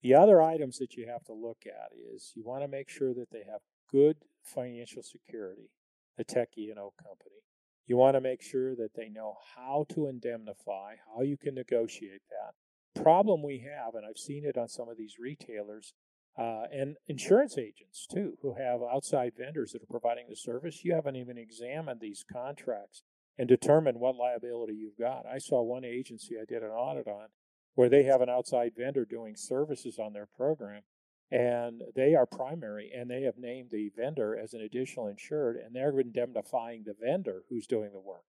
The 0.02 0.16
other 0.16 0.42
items 0.42 0.78
that 0.80 0.96
you 0.96 1.08
have 1.08 1.24
to 1.26 1.34
look 1.34 1.64
at 1.66 1.92
is 1.96 2.34
you 2.36 2.44
want 2.44 2.64
to 2.64 2.68
make 2.68 2.90
sure 2.90 3.14
that 3.14 3.30
they 3.32 3.44
have 3.50 3.62
good 3.92 4.18
financial 4.44 5.04
security, 5.04 5.70
the 6.18 6.24
tech 6.24 6.50
E&O 6.58 6.94
company. 6.98 7.42
You 7.86 7.98
want 7.98 8.16
to 8.16 8.22
make 8.22 8.42
sure 8.42 8.76
that 8.76 8.96
they 8.96 9.10
know 9.10 9.36
how 9.56 9.86
to 9.94 10.08
indemnify, 10.08 10.96
how 11.14 11.22
you 11.22 11.38
can 11.38 11.56
negotiate 11.56 12.22
that. 12.30 13.02
Problem 13.02 13.44
we 13.44 13.60
have, 13.60 13.96
and 13.96 14.06
I've 14.06 14.18
seen 14.18 14.44
it 14.46 14.58
on 14.58 14.68
some 14.68 14.90
of 14.90 14.98
these 14.98 15.16
retailers 15.20 15.94
uh, 16.38 16.64
and 16.72 16.96
insurance 17.08 17.58
agents 17.58 18.08
too, 18.10 18.38
who 18.42 18.56
have 18.56 18.82
outside 18.82 19.34
vendors 19.38 19.72
that 19.72 19.84
are 19.84 20.00
providing 20.00 20.26
the 20.30 20.36
service, 20.36 20.84
you 20.84 20.94
haven't 20.94 21.18
even 21.18 21.38
examined 21.38 22.00
these 22.00 22.24
contracts 22.32 23.04
and 23.38 23.48
determine 23.48 24.00
what 24.00 24.16
liability 24.16 24.74
you've 24.74 24.98
got. 24.98 25.26
I 25.26 25.38
saw 25.38 25.62
one 25.62 25.86
agency 25.86 26.36
I 26.40 26.46
did 26.46 26.64
an 26.64 26.70
audit 26.70 27.08
on 27.08 27.28
where 27.76 27.90
they 27.90 28.04
have 28.04 28.22
an 28.22 28.30
outside 28.30 28.74
vendor 28.76 29.06
doing 29.06 29.36
services 29.36 29.98
on 29.98 30.14
their 30.14 30.28
program 30.28 30.84
and 31.32 31.82
they 31.96 32.14
are 32.14 32.26
primary 32.26 32.92
and 32.94 33.10
they 33.10 33.22
have 33.22 33.38
named 33.38 33.70
the 33.72 33.90
vendor 33.96 34.38
as 34.38 34.54
an 34.54 34.62
additional 34.62 35.08
insured 35.08 35.56
and 35.56 35.74
they're 35.74 35.98
indemnifying 36.00 36.84
the 36.84 36.96
vendor 37.00 37.44
who's 37.50 37.66
doing 37.66 37.92
the 37.94 38.00
work. 38.00 38.26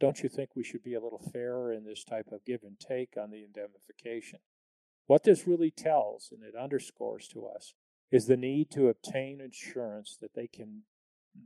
Don't 0.00 0.22
you 0.22 0.28
think 0.28 0.50
we 0.54 0.64
should 0.64 0.82
be 0.82 0.94
a 0.94 1.00
little 1.00 1.22
fairer 1.32 1.72
in 1.72 1.84
this 1.84 2.04
type 2.04 2.28
of 2.30 2.44
give 2.44 2.62
and 2.62 2.78
take 2.78 3.16
on 3.20 3.30
the 3.30 3.42
indemnification? 3.42 4.38
What 5.06 5.24
this 5.24 5.46
really 5.46 5.70
tells 5.70 6.30
and 6.30 6.42
it 6.42 6.54
underscores 6.58 7.26
to 7.28 7.46
us 7.46 7.74
is 8.10 8.26
the 8.26 8.36
need 8.36 8.70
to 8.70 8.88
obtain 8.88 9.40
insurance 9.40 10.16
that 10.20 10.34
they 10.34 10.46
can 10.46 10.82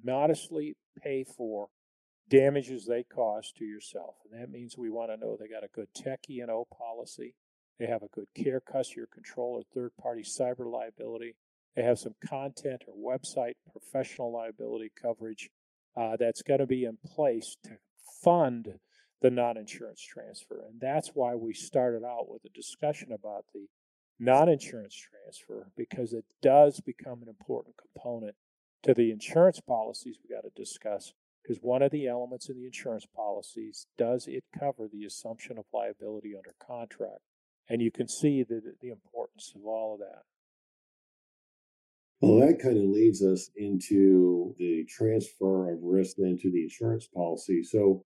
modestly 0.05 0.77
pay 1.03 1.25
for 1.25 1.69
damages 2.29 2.87
they 2.87 3.03
cause 3.03 3.53
to 3.57 3.65
yourself. 3.65 4.17
And 4.25 4.41
that 4.41 4.51
means 4.51 4.77
we 4.77 4.91
want 4.91 5.11
to 5.11 5.17
know 5.17 5.37
they 5.37 5.49
got 5.49 5.65
a 5.65 5.69
good 5.69 5.89
tech 5.95 6.21
E&O 6.29 6.67
policy. 6.77 7.35
They 7.79 7.87
have 7.87 8.03
a 8.03 8.09
good 8.09 8.27
care 8.35 8.61
customer 8.61 9.07
control 9.13 9.55
or 9.55 9.63
third 9.75 9.93
party 10.01 10.23
cyber 10.23 10.71
liability. 10.71 11.37
They 11.77 11.83
have 11.83 11.99
some 11.99 12.15
content 12.27 12.83
or 12.87 12.95
website 12.95 13.55
professional 13.71 14.33
liability 14.33 14.91
coverage 15.01 15.49
uh, 15.97 16.17
that's 16.17 16.43
going 16.43 16.61
to 16.61 16.67
be 16.67 16.85
in 16.85 16.99
place 17.05 17.57
to 17.65 17.79
fund 18.23 18.79
the 19.21 19.31
non 19.31 19.57
insurance 19.57 20.03
transfer. 20.03 20.65
And 20.69 20.81
that's 20.81 21.11
why 21.15 21.35
we 21.35 21.55
started 21.55 22.05
out 22.05 22.29
with 22.29 22.45
a 22.45 22.51
discussion 22.51 23.13
about 23.13 23.45
the 23.55 23.67
non 24.19 24.49
insurance 24.49 24.95
transfer 24.95 25.71
because 25.77 26.13
it 26.13 26.25
does 26.43 26.81
become 26.81 27.23
an 27.23 27.29
important 27.29 27.77
component 27.77 28.35
to 28.83 28.95
the 28.95 29.11
insurance 29.11 29.61
policies 29.61 30.19
we 30.23 30.35
got 30.35 30.43
to 30.43 30.51
discuss 30.61 31.13
because 31.43 31.63
one 31.63 31.83
of 31.83 31.91
the 31.91 32.07
elements 32.07 32.49
in 32.49 32.57
the 32.57 32.67
insurance 32.67 33.07
policies 33.15 33.87
does 33.97 34.27
it 34.27 34.45
cover 34.59 34.89
the 34.93 35.05
assumption 35.05 35.59
of 35.59 35.65
liability 35.73 36.35
under 36.37 36.55
contract. 36.65 37.21
And 37.69 37.83
you 37.83 37.91
can 37.91 38.09
see 38.09 38.43
the, 38.43 38.63
the 38.81 38.89
importance 38.89 39.53
of 39.55 39.65
all 39.65 39.95
of 39.95 40.01
that. 40.01 40.23
Well 42.21 42.47
that 42.47 42.61
kind 42.61 42.77
of 42.77 42.85
leads 42.85 43.23
us 43.23 43.51
into 43.57 44.55
the 44.59 44.85
transfer 44.89 45.73
of 45.73 45.79
risk 45.83 46.17
then 46.19 46.37
to 46.43 46.51
the 46.51 46.63
insurance 46.63 47.07
policy. 47.07 47.63
So 47.63 48.05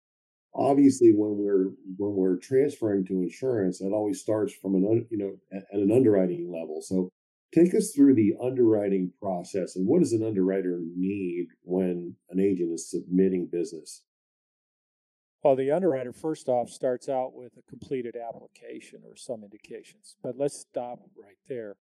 obviously 0.55 1.13
when 1.15 1.39
we're 1.39 1.71
when 1.97 2.15
we're 2.15 2.37
transferring 2.37 3.07
to 3.07 3.23
insurance 3.23 3.81
it 3.81 3.93
always 3.93 4.21
starts 4.21 4.53
from 4.53 4.75
an 4.75 5.07
you 5.11 5.17
know 5.17 5.33
at 5.53 5.65
an 5.73 5.91
underwriting 5.91 6.53
level. 6.53 6.83
So 6.83 7.09
Take 7.55 7.75
us 7.75 7.93
through 7.95 8.15
the 8.15 8.35
underwriting 8.43 9.13
process 9.21 9.77
and 9.77 9.87
what 9.87 10.01
does 10.01 10.15
an 10.15 10.25
underwriter 10.25 10.81
need 10.97 11.49
when 11.63 12.17
an 12.31 12.41
agent 12.41 12.73
is 12.73 12.91
submitting 12.91 13.47
business? 13.47 14.05
Well, 15.43 15.57
the 15.57 15.73
underwriter 15.73 16.13
first 16.13 16.49
off 16.49 16.71
starts 16.71 17.09
out 17.09 17.35
with 17.35 17.57
a 17.59 17.63
completed 17.69 18.17
application 18.17 19.01
or 19.05 19.17
some 19.17 19.43
indications, 19.43 20.17
but 20.23 20.39
let's 20.39 20.59
stop 20.59 21.01
right 21.21 21.37
there. 21.49 21.77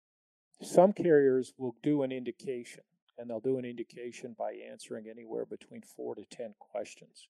Some 0.63 0.93
carriers 0.93 1.53
will 1.59 1.75
do 1.83 2.03
an 2.03 2.13
indication, 2.13 2.83
and 3.19 3.29
they'll 3.29 3.41
do 3.41 3.59
an 3.59 3.65
indication 3.65 4.37
by 4.39 4.53
answering 4.71 5.07
anywhere 5.11 5.47
between 5.47 5.83
four 5.83 6.15
to 6.15 6.25
10 6.31 6.55
questions. 6.59 7.29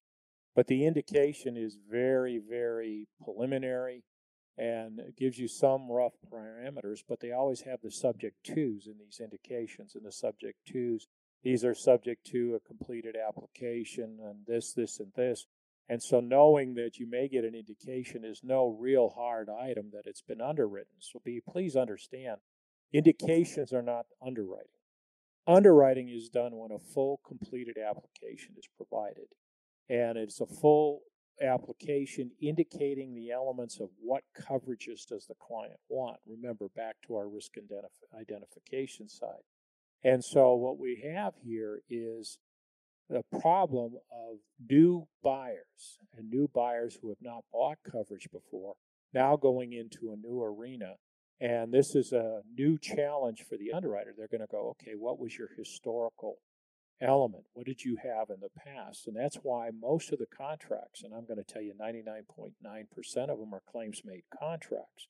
But 0.55 0.67
the 0.67 0.85
indication 0.85 1.57
is 1.57 1.79
very, 1.89 2.39
very 2.39 3.07
preliminary 3.23 4.03
and 4.59 4.99
it 5.01 5.17
gives 5.17 5.39
you 5.39 5.49
some 5.49 5.91
rough 5.91 6.15
parameters, 6.33 7.01
but 7.07 7.21
they 7.21 7.33
always 7.33 7.63
have 7.63 7.81
the 7.83 7.91
subject 7.91 8.37
twos 8.45 8.87
in 8.87 8.95
these 8.99 9.21
indications. 9.23 9.95
And 9.95 10.05
the 10.05 10.13
subject 10.13 10.59
twos, 10.67 11.09
these 11.43 11.65
are 11.65 11.75
subject 11.75 12.27
to 12.29 12.55
a 12.55 12.67
completed 12.67 13.17
application 13.17 14.19
and 14.23 14.47
this, 14.47 14.73
this, 14.73 14.99
and 14.99 15.13
this. 15.15 15.47
And 15.89 16.03
so 16.03 16.21
knowing 16.21 16.75
that 16.75 16.99
you 16.99 17.09
may 17.09 17.29
get 17.29 17.45
an 17.45 17.55
indication 17.55 18.25
is 18.25 18.41
no 18.43 18.67
real 18.67 19.11
hard 19.11 19.49
item 19.49 19.91
that 19.93 20.07
it's 20.07 20.23
been 20.23 20.41
underwritten. 20.41 20.97
So 21.01 21.21
be 21.25 21.41
please 21.47 21.77
understand, 21.77 22.39
indications 22.93 23.73
are 23.73 23.83
not 23.83 24.07
underwriting. 24.25 24.71
Underwriting 25.47 26.09
is 26.09 26.29
done 26.29 26.57
when 26.57 26.73
a 26.73 26.79
full 26.79 27.21
completed 27.27 27.77
application 27.79 28.55
is 28.59 28.69
provided. 28.77 29.29
And 29.89 30.19
it's 30.19 30.41
a 30.41 30.47
full 30.47 31.03
application 31.43 32.31
indicating 32.41 33.15
the 33.15 33.31
elements 33.31 33.81
of 33.81 33.89
what 34.01 34.23
coverages 34.39 35.07
does 35.07 35.27
the 35.27 35.35
client 35.41 35.79
want. 35.89 36.19
Remember, 36.27 36.69
back 36.75 36.97
to 37.07 37.17
our 37.17 37.29
risk 37.29 37.53
identif- 37.57 38.19
identification 38.19 39.09
side. 39.09 39.45
And 40.05 40.25
so, 40.25 40.55
what 40.55 40.79
we 40.79 41.03
have 41.15 41.35
here 41.43 41.81
is 41.89 42.39
the 43.09 43.23
problem 43.41 43.95
of 44.11 44.39
new 44.69 45.07
buyers 45.23 45.99
and 46.17 46.31
new 46.31 46.49
buyers 46.53 46.99
who 47.01 47.09
have 47.09 47.23
not 47.23 47.45
bought 47.53 47.79
coverage 47.91 48.29
before 48.33 48.75
now 49.13 49.37
going 49.37 49.73
into 49.73 50.13
a 50.13 50.17
new 50.17 50.43
arena. 50.43 50.95
And 51.41 51.73
this 51.73 51.95
is 51.95 52.13
a 52.13 52.41
new 52.57 52.79
challenge 52.79 53.45
for 53.49 53.57
the 53.57 53.73
underwriter. 53.73 54.15
They're 54.17 54.29
going 54.29 54.41
to 54.41 54.51
go, 54.51 54.75
okay, 54.81 54.93
what 54.97 55.19
was 55.19 55.37
your 55.37 55.49
historical 55.57 56.39
element. 57.01 57.45
What 57.53 57.67
did 57.67 57.85
you 57.85 57.97
have 58.03 58.31
in 58.31 58.41
the 58.41 58.61
past? 58.61 59.07
And 59.07 59.17
that's 59.17 59.39
why 59.43 59.71
most 59.71 60.13
of 60.13 60.19
the 60.19 60.27
contracts, 60.27 61.03
and 61.03 61.15
I'm 61.15 61.27
going 61.27 61.43
to 61.43 61.53
tell 61.53 61.63
you 61.63 61.75
99.9% 61.75 63.29
of 63.29 63.39
them 63.39 63.55
are 63.55 63.63
claims 63.71 64.03
made 64.05 64.25
contracts. 64.39 65.09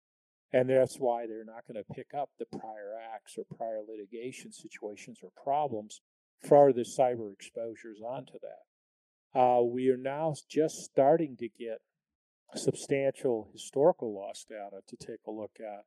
And 0.53 0.71
that's 0.71 0.97
why 0.97 1.27
they're 1.27 1.45
not 1.45 1.67
going 1.67 1.83
to 1.83 1.95
pick 1.95 2.15
up 2.17 2.31
the 2.39 2.59
prior 2.59 2.95
acts 3.15 3.37
or 3.37 3.45
prior 3.57 3.81
litigation 3.87 4.53
situations 4.53 5.19
or 5.23 5.31
problems 5.43 6.01
for 6.41 6.73
the 6.73 6.83
cyber 6.83 7.33
exposures 7.33 8.01
onto 8.01 8.39
that. 8.41 9.39
Uh, 9.39 9.63
we 9.63 9.91
are 9.91 9.97
now 9.97 10.35
just 10.49 10.85
starting 10.85 11.37
to 11.37 11.49
get 11.49 11.81
substantial 12.55 13.49
historical 13.53 14.15
loss 14.15 14.47
data 14.49 14.81
to 14.87 14.97
take 14.97 15.21
a 15.27 15.31
look 15.31 15.59
at 15.61 15.85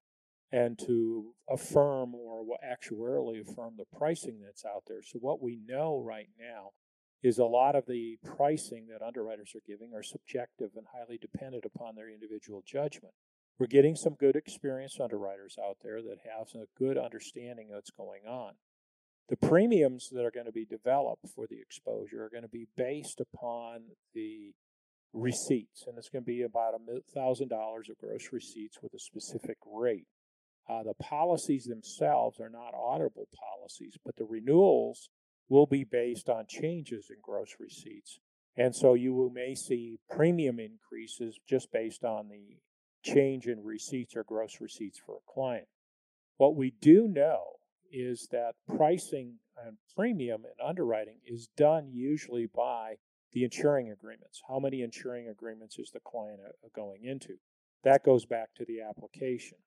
and 0.51 0.79
to 0.79 1.34
affirm 1.50 2.15
or 2.15 2.44
actuarially 2.65 3.41
affirm 3.41 3.75
the 3.77 3.98
pricing 3.98 4.39
that's 4.44 4.65
out 4.65 4.84
there. 4.88 5.01
So, 5.03 5.20
what 5.20 5.41
we 5.41 5.60
know 5.65 6.01
right 6.03 6.29
now 6.39 6.72
is 7.22 7.38
a 7.38 7.46
lot 7.46 7.75
of 7.75 7.86
the 7.86 8.18
pricing 8.24 8.88
that 8.88 9.06
underwriters 9.06 9.51
are 9.56 9.62
giving 9.68 9.94
are 9.94 10.03
subjective 10.03 10.72
and 10.75 10.86
highly 10.94 11.18
dependent 11.18 11.65
upon 11.65 11.96
their 11.96 12.10
individual 12.10 12.63
judgment. 12.65 13.13
We're 13.60 13.68
getting 13.68 13.96
some 13.96 14.13
good 14.13 14.38
experienced 14.38 15.01
underwriters 15.01 15.58
out 15.62 15.77
there 15.84 16.01
that 16.01 16.20
have 16.24 16.48
a 16.56 16.65
good 16.77 16.98
understanding 16.98 17.68
of 17.72 17.75
what's 17.75 17.91
going 17.91 18.25
on. 18.25 18.53
The 19.27 19.36
premiums 19.36 20.10
that 20.13 20.25
are 20.25 20.32
going 20.32 20.46
to 20.46 20.51
be 20.51 20.65
developed 20.65 21.27
for 21.36 21.46
the 21.46 21.60
exposure 21.60 22.24
are 22.24 22.29
going 22.29 22.44
to 22.44 22.50
be 22.50 22.68
based 22.77 23.20
upon 23.20 23.82
the 24.15 24.53
receipts, 25.13 25.84
and 25.86 25.98
it's 25.98 26.10
going 26.10 26.24
to 26.24 26.32
be 26.32 26.41
about 26.41 26.74
a 26.74 27.12
thousand 27.13 27.50
dollars 27.50 27.89
of 27.89 27.98
gross 27.98 28.29
receipts 28.32 28.77
with 28.82 28.94
a 28.94 29.00
specific 29.00 29.58
rate. 29.65 30.08
Uh, 30.70 30.84
the 30.84 30.94
policies 30.94 31.66
themselves 31.66 32.40
are 32.40 32.50
not 32.50 32.74
auditable 32.74 33.26
policies, 33.34 33.98
but 34.06 34.16
the 34.18 34.24
renewals 34.24 35.10
will 35.50 35.66
be 35.66 35.84
based 35.84 36.30
on 36.30 36.46
changes 36.48 37.08
in 37.10 37.16
gross 37.24 37.56
receipts. 37.60 38.20
And 38.56 38.76
so 38.76 38.94
you 38.94 39.32
may 39.34 39.56
see 39.56 39.98
premium 40.10 40.60
increases 40.60 41.40
just 41.48 41.72
based 41.72 42.04
on 42.04 42.30
the 42.30 42.58
change 43.04 43.48
in 43.48 43.64
receipts 43.64 44.16
or 44.16 44.24
gross 44.24 44.58
receipts 44.62 45.00
for 45.04 45.16
a 45.16 45.34
client. 45.34 45.68
What 46.38 46.56
we 46.56 46.74
do 46.82 47.08
know 47.08 47.60
is 47.92 48.28
that 48.32 48.54
pricing 48.68 49.40
and 49.66 49.78
premium 49.96 50.44
and 50.44 50.68
underwriting 50.68 51.20
is 51.26 51.50
done 51.58 51.90
usually 51.92 52.46
by 52.46 52.96
the 53.32 53.44
insuring 53.44 53.90
agreements. 53.90 54.42
How 54.48 54.60
many 54.60 54.82
insuring 54.82 55.28
agreements 55.28 55.80
is 55.80 55.92
the 55.92 56.00
client 56.00 56.40
uh, 56.46 56.68
going 56.76 57.06
into? 57.06 57.36
That 57.84 58.04
goes 58.04 58.26
back 58.26 58.50
to 58.58 58.66
the 58.66 58.82
application. 58.82 59.58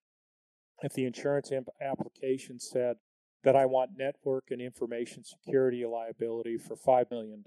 If 0.82 0.94
the 0.94 1.04
insurance 1.04 1.52
imp- 1.52 1.68
application 1.80 2.58
said 2.58 2.96
that 3.44 3.56
I 3.56 3.66
want 3.66 3.98
network 3.98 4.44
and 4.50 4.60
information 4.60 5.24
security 5.24 5.84
liability 5.84 6.58
for 6.58 6.76
$5 6.76 7.10
million, 7.10 7.44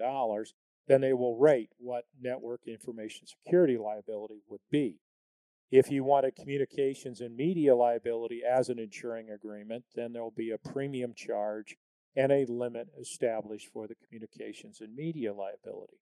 then 0.88 1.02
they 1.02 1.14
will 1.14 1.38
rate 1.38 1.72
what 1.78 2.06
network 2.22 2.62
information 2.68 3.28
security 3.28 3.78
liability 3.78 4.42
would 4.48 4.62
be. 4.70 5.00
If 5.72 5.90
you 5.90 6.04
want 6.04 6.26
a 6.26 6.32
communications 6.32 7.22
and 7.22 7.36
media 7.36 7.76
liability 7.76 8.42
as 8.48 8.70
an 8.70 8.80
insuring 8.80 9.30
agreement, 9.30 9.86
then 9.96 10.14
there 10.14 10.24
will 10.24 10.32
be 10.32 10.52
a 10.52 10.58
premium 10.58 11.14
charge 11.16 11.76
and 12.16 12.32
a 12.32 12.46
limit 12.48 12.88
established 13.00 13.70
for 13.74 13.88
the 13.88 13.96
communications 13.96 14.80
and 14.80 14.96
media 14.96 15.34
liability. 15.34 15.98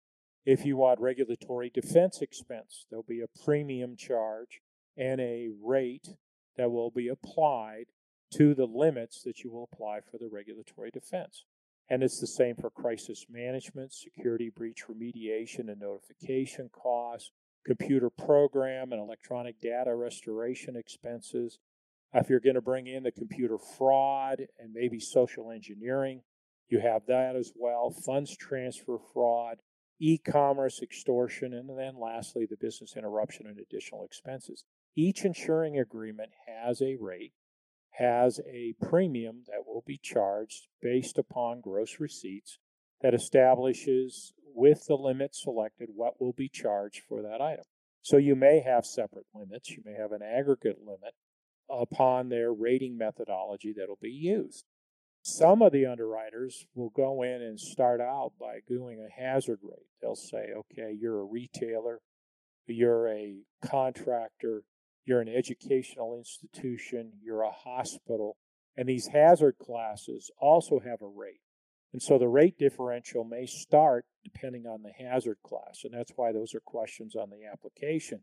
If 0.45 0.65
you 0.65 0.75
want 0.75 0.99
regulatory 0.99 1.71
defense 1.73 2.21
expense, 2.21 2.85
there'll 2.89 3.03
be 3.07 3.21
a 3.21 3.43
premium 3.43 3.95
charge 3.95 4.61
and 4.97 5.21
a 5.21 5.49
rate 5.63 6.09
that 6.57 6.71
will 6.71 6.91
be 6.91 7.07
applied 7.07 7.85
to 8.33 8.53
the 8.53 8.65
limits 8.65 9.21
that 9.23 9.43
you 9.43 9.51
will 9.51 9.69
apply 9.71 9.99
for 9.99 10.17
the 10.17 10.29
regulatory 10.31 10.89
defense. 10.91 11.45
And 11.89 12.01
it's 12.01 12.19
the 12.19 12.27
same 12.27 12.55
for 12.55 12.69
crisis 12.69 13.25
management, 13.29 13.93
security 13.93 14.49
breach 14.49 14.85
remediation 14.89 15.69
and 15.69 15.79
notification 15.79 16.69
costs, 16.71 17.31
computer 17.65 18.09
program 18.09 18.91
and 18.91 19.01
electronic 19.01 19.59
data 19.61 19.93
restoration 19.93 20.75
expenses. 20.75 21.59
If 22.13 22.29
you're 22.29 22.39
going 22.39 22.55
to 22.55 22.61
bring 22.61 22.87
in 22.87 23.03
the 23.03 23.11
computer 23.11 23.57
fraud 23.57 24.47
and 24.59 24.73
maybe 24.73 24.99
social 24.99 25.51
engineering, 25.51 26.21
you 26.69 26.79
have 26.79 27.05
that 27.07 27.35
as 27.35 27.51
well. 27.55 27.91
Funds 27.91 28.35
transfer 28.35 28.97
fraud, 29.13 29.57
e 29.99 30.17
commerce 30.17 30.81
extortion, 30.81 31.53
and 31.53 31.69
then 31.77 31.99
lastly, 31.99 32.45
the 32.49 32.57
business 32.57 32.95
interruption 32.95 33.47
and 33.47 33.59
additional 33.59 34.03
expenses. 34.03 34.63
Each 34.95 35.25
insuring 35.25 35.79
agreement 35.79 36.31
has 36.47 36.81
a 36.81 36.97
rate, 36.99 37.33
has 37.91 38.39
a 38.47 38.75
premium 38.81 39.43
that 39.47 39.65
will 39.65 39.83
be 39.85 39.99
charged 40.01 40.67
based 40.81 41.17
upon 41.17 41.61
gross 41.61 41.99
receipts 41.99 42.59
that 43.01 43.13
establishes 43.13 44.33
with 44.55 44.85
the 44.87 44.95
limit 44.95 45.35
selected 45.35 45.89
what 45.95 46.21
will 46.21 46.33
be 46.33 46.47
charged 46.47 47.01
for 47.07 47.21
that 47.23 47.41
item. 47.41 47.65
So 48.03 48.17
you 48.17 48.35
may 48.35 48.59
have 48.59 48.85
separate 48.85 49.25
limits, 49.33 49.71
you 49.71 49.81
may 49.83 49.93
have 49.93 50.11
an 50.11 50.21
aggregate 50.21 50.79
limit 50.85 51.15
upon 51.69 52.29
their 52.29 52.53
rating 52.53 52.97
methodology 52.97 53.73
that'll 53.75 53.97
be 54.01 54.09
used. 54.09 54.65
Some 55.23 55.61
of 55.61 55.71
the 55.71 55.85
underwriters 55.85 56.67
will 56.75 56.89
go 56.89 57.23
in 57.23 57.41
and 57.41 57.57
start 57.57 58.01
out 58.01 58.33
by 58.39 58.59
doing 58.67 58.99
a 58.99 59.21
hazard 59.21 59.59
rate. 59.63 59.87
They'll 60.01 60.15
say, 60.15 60.49
okay, 60.55 60.95
you're 60.99 61.21
a 61.21 61.25
retailer, 61.25 62.01
you're 62.67 63.07
a 63.07 63.37
contractor, 63.65 64.63
you're 65.05 65.21
an 65.21 65.29
educational 65.29 66.17
institution, 66.17 67.11
you're 67.21 67.43
a 67.43 67.51
hospital, 67.51 68.37
and 68.77 68.87
these 68.87 69.07
hazard 69.07 69.57
classes 69.59 70.31
also 70.39 70.79
have 70.79 71.01
a 71.01 71.07
rate. 71.07 71.41
And 71.91 72.01
so 72.01 72.17
the 72.17 72.27
rate 72.27 72.57
differential 72.57 73.23
may 73.23 73.45
start 73.45 74.05
depending 74.23 74.65
on 74.65 74.81
the 74.81 74.91
hazard 74.91 75.37
class. 75.45 75.81
And 75.83 75.93
that's 75.93 76.13
why 76.15 76.31
those 76.31 76.55
are 76.55 76.59
questions 76.59 77.15
on 77.15 77.29
the 77.29 77.45
application. 77.51 78.21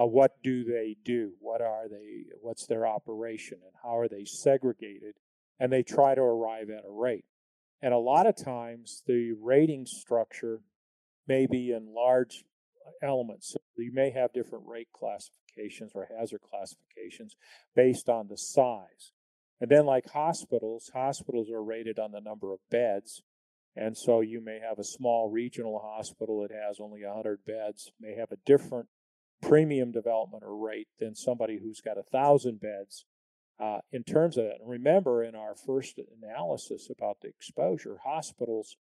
Uh, 0.00 0.06
what 0.06 0.42
do 0.42 0.64
they 0.64 0.96
do? 1.04 1.32
What 1.40 1.60
are 1.60 1.88
they? 1.88 2.24
What's 2.40 2.66
their 2.66 2.86
operation? 2.86 3.58
And 3.62 3.72
how 3.82 3.98
are 3.98 4.08
they 4.08 4.24
segregated? 4.24 5.16
And 5.58 5.70
they 5.70 5.82
try 5.82 6.14
to 6.14 6.22
arrive 6.22 6.70
at 6.70 6.86
a 6.88 6.90
rate. 6.90 7.26
And 7.82 7.92
a 7.92 7.98
lot 7.98 8.26
of 8.26 8.36
times 8.36 9.02
the 9.06 9.32
rating 9.32 9.84
structure 9.84 10.60
may 11.26 11.46
be 11.46 11.72
in 11.72 11.94
large 11.94 12.44
elements. 13.02 13.52
So 13.52 13.58
you 13.76 13.92
may 13.92 14.10
have 14.10 14.32
different 14.32 14.66
rate 14.66 14.88
classifications 14.94 15.39
or 15.94 16.08
hazard 16.18 16.40
classifications 16.48 17.36
based 17.74 18.08
on 18.08 18.28
the 18.28 18.36
size. 18.36 19.12
And 19.60 19.70
then, 19.70 19.84
like 19.84 20.10
hospitals, 20.10 20.90
hospitals 20.94 21.50
are 21.50 21.62
rated 21.62 21.98
on 21.98 22.12
the 22.12 22.20
number 22.20 22.52
of 22.52 22.60
beds. 22.70 23.22
And 23.76 23.96
so 23.96 24.20
you 24.20 24.40
may 24.40 24.58
have 24.58 24.78
a 24.78 24.84
small 24.84 25.30
regional 25.30 25.78
hospital 25.78 26.40
that 26.42 26.50
has 26.50 26.80
only 26.80 27.04
100 27.04 27.44
beds, 27.46 27.92
may 28.00 28.14
have 28.16 28.32
a 28.32 28.38
different 28.44 28.88
premium 29.42 29.92
development 29.92 30.42
or 30.44 30.56
rate 30.56 30.88
than 30.98 31.14
somebody 31.14 31.58
who's 31.62 31.80
got 31.80 31.96
a 31.96 32.04
1,000 32.10 32.60
beds 32.60 33.04
uh, 33.58 33.78
in 33.92 34.02
terms 34.02 34.36
of 34.36 34.44
that. 34.44 34.60
And 34.60 34.70
remember, 34.70 35.22
in 35.22 35.34
our 35.34 35.54
first 35.66 36.00
analysis 36.22 36.88
about 36.90 37.18
the 37.20 37.28
exposure, 37.28 37.98
hospitals 38.04 38.76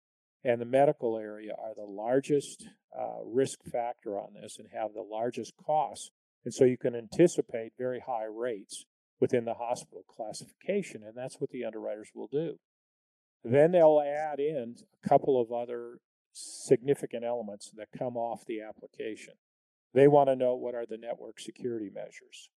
and 0.44 0.62
the 0.62 0.66
medical 0.66 1.18
area 1.18 1.52
are 1.58 1.74
the 1.76 1.84
largest 1.84 2.68
uh, 2.98 3.24
risk 3.26 3.60
factor 3.64 4.20
on 4.20 4.34
this 4.42 4.58
and 4.60 4.68
have 4.74 4.94
the 4.94 5.02
largest 5.02 5.54
costs. 5.66 6.12
And 6.48 6.54
so 6.54 6.64
you 6.64 6.78
can 6.78 6.96
anticipate 6.96 7.74
very 7.78 8.00
high 8.00 8.24
rates 8.24 8.86
within 9.20 9.44
the 9.44 9.56
hospital 9.56 10.06
classification, 10.08 11.04
and 11.06 11.14
that's 11.14 11.42
what 11.42 11.50
the 11.50 11.66
underwriters 11.66 12.12
will 12.16 12.30
do. 12.32 12.58
Then 13.44 13.74
they'll 13.74 14.02
add 14.02 14.40
in 14.40 14.78
a 15.04 15.10
couple 15.10 15.42
of 15.42 15.52
other 15.52 15.98
significant 16.32 17.26
elements 17.26 17.70
that 17.76 17.90
come 18.00 18.16
off 18.16 18.46
the 18.46 18.62
application. 18.62 19.34
They 19.94 20.08
want 20.08 20.30
to 20.30 20.38
know 20.38 20.56
what 20.56 20.74
are 20.74 20.86
the 20.86 20.96
network 20.98 21.42
security 21.42 21.90
measures. 21.94 22.50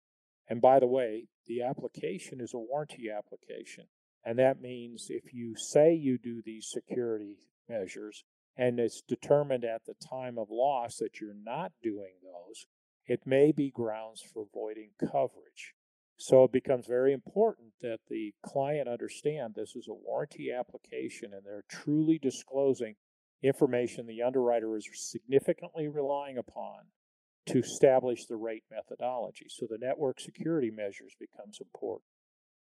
And 0.48 0.60
by 0.60 0.78
the 0.78 0.86
way, 0.86 1.24
the 1.48 1.62
application 1.62 2.40
is 2.40 2.54
a 2.54 2.58
warranty 2.58 3.10
application. 3.10 3.86
And 4.24 4.38
that 4.38 4.60
means 4.60 5.08
if 5.08 5.34
you 5.34 5.56
say 5.56 5.94
you 5.94 6.16
do 6.16 6.42
these 6.46 6.70
security 6.70 7.38
measures 7.68 8.22
and 8.56 8.78
it's 8.78 9.02
determined 9.02 9.64
at 9.64 9.84
the 9.84 9.94
time 9.94 10.38
of 10.38 10.46
loss 10.48 10.98
that 10.98 11.20
you're 11.20 11.34
not 11.34 11.72
doing 11.82 12.14
those, 12.22 12.66
it 13.06 13.26
may 13.26 13.52
be 13.52 13.70
grounds 13.70 14.22
for 14.22 14.46
voiding 14.52 14.90
coverage. 15.00 15.74
So 16.16 16.44
it 16.44 16.52
becomes 16.52 16.86
very 16.86 17.12
important 17.12 17.72
that 17.80 18.00
the 18.08 18.34
client 18.44 18.88
understand 18.88 19.54
this 19.54 19.74
is 19.74 19.88
a 19.88 19.94
warranty 19.94 20.50
application 20.52 21.32
and 21.32 21.42
they're 21.44 21.64
truly 21.68 22.18
disclosing 22.18 22.96
information 23.42 24.06
the 24.06 24.22
underwriter 24.22 24.76
is 24.76 24.86
significantly 24.92 25.88
relying 25.88 26.36
upon 26.36 26.88
to 27.46 27.58
establish 27.58 28.26
the 28.26 28.36
rate 28.36 28.64
methodology. 28.70 29.46
So 29.48 29.66
the 29.68 29.78
network 29.78 30.20
security 30.20 30.70
measures 30.70 31.14
becomes 31.18 31.58
important. 31.58 32.04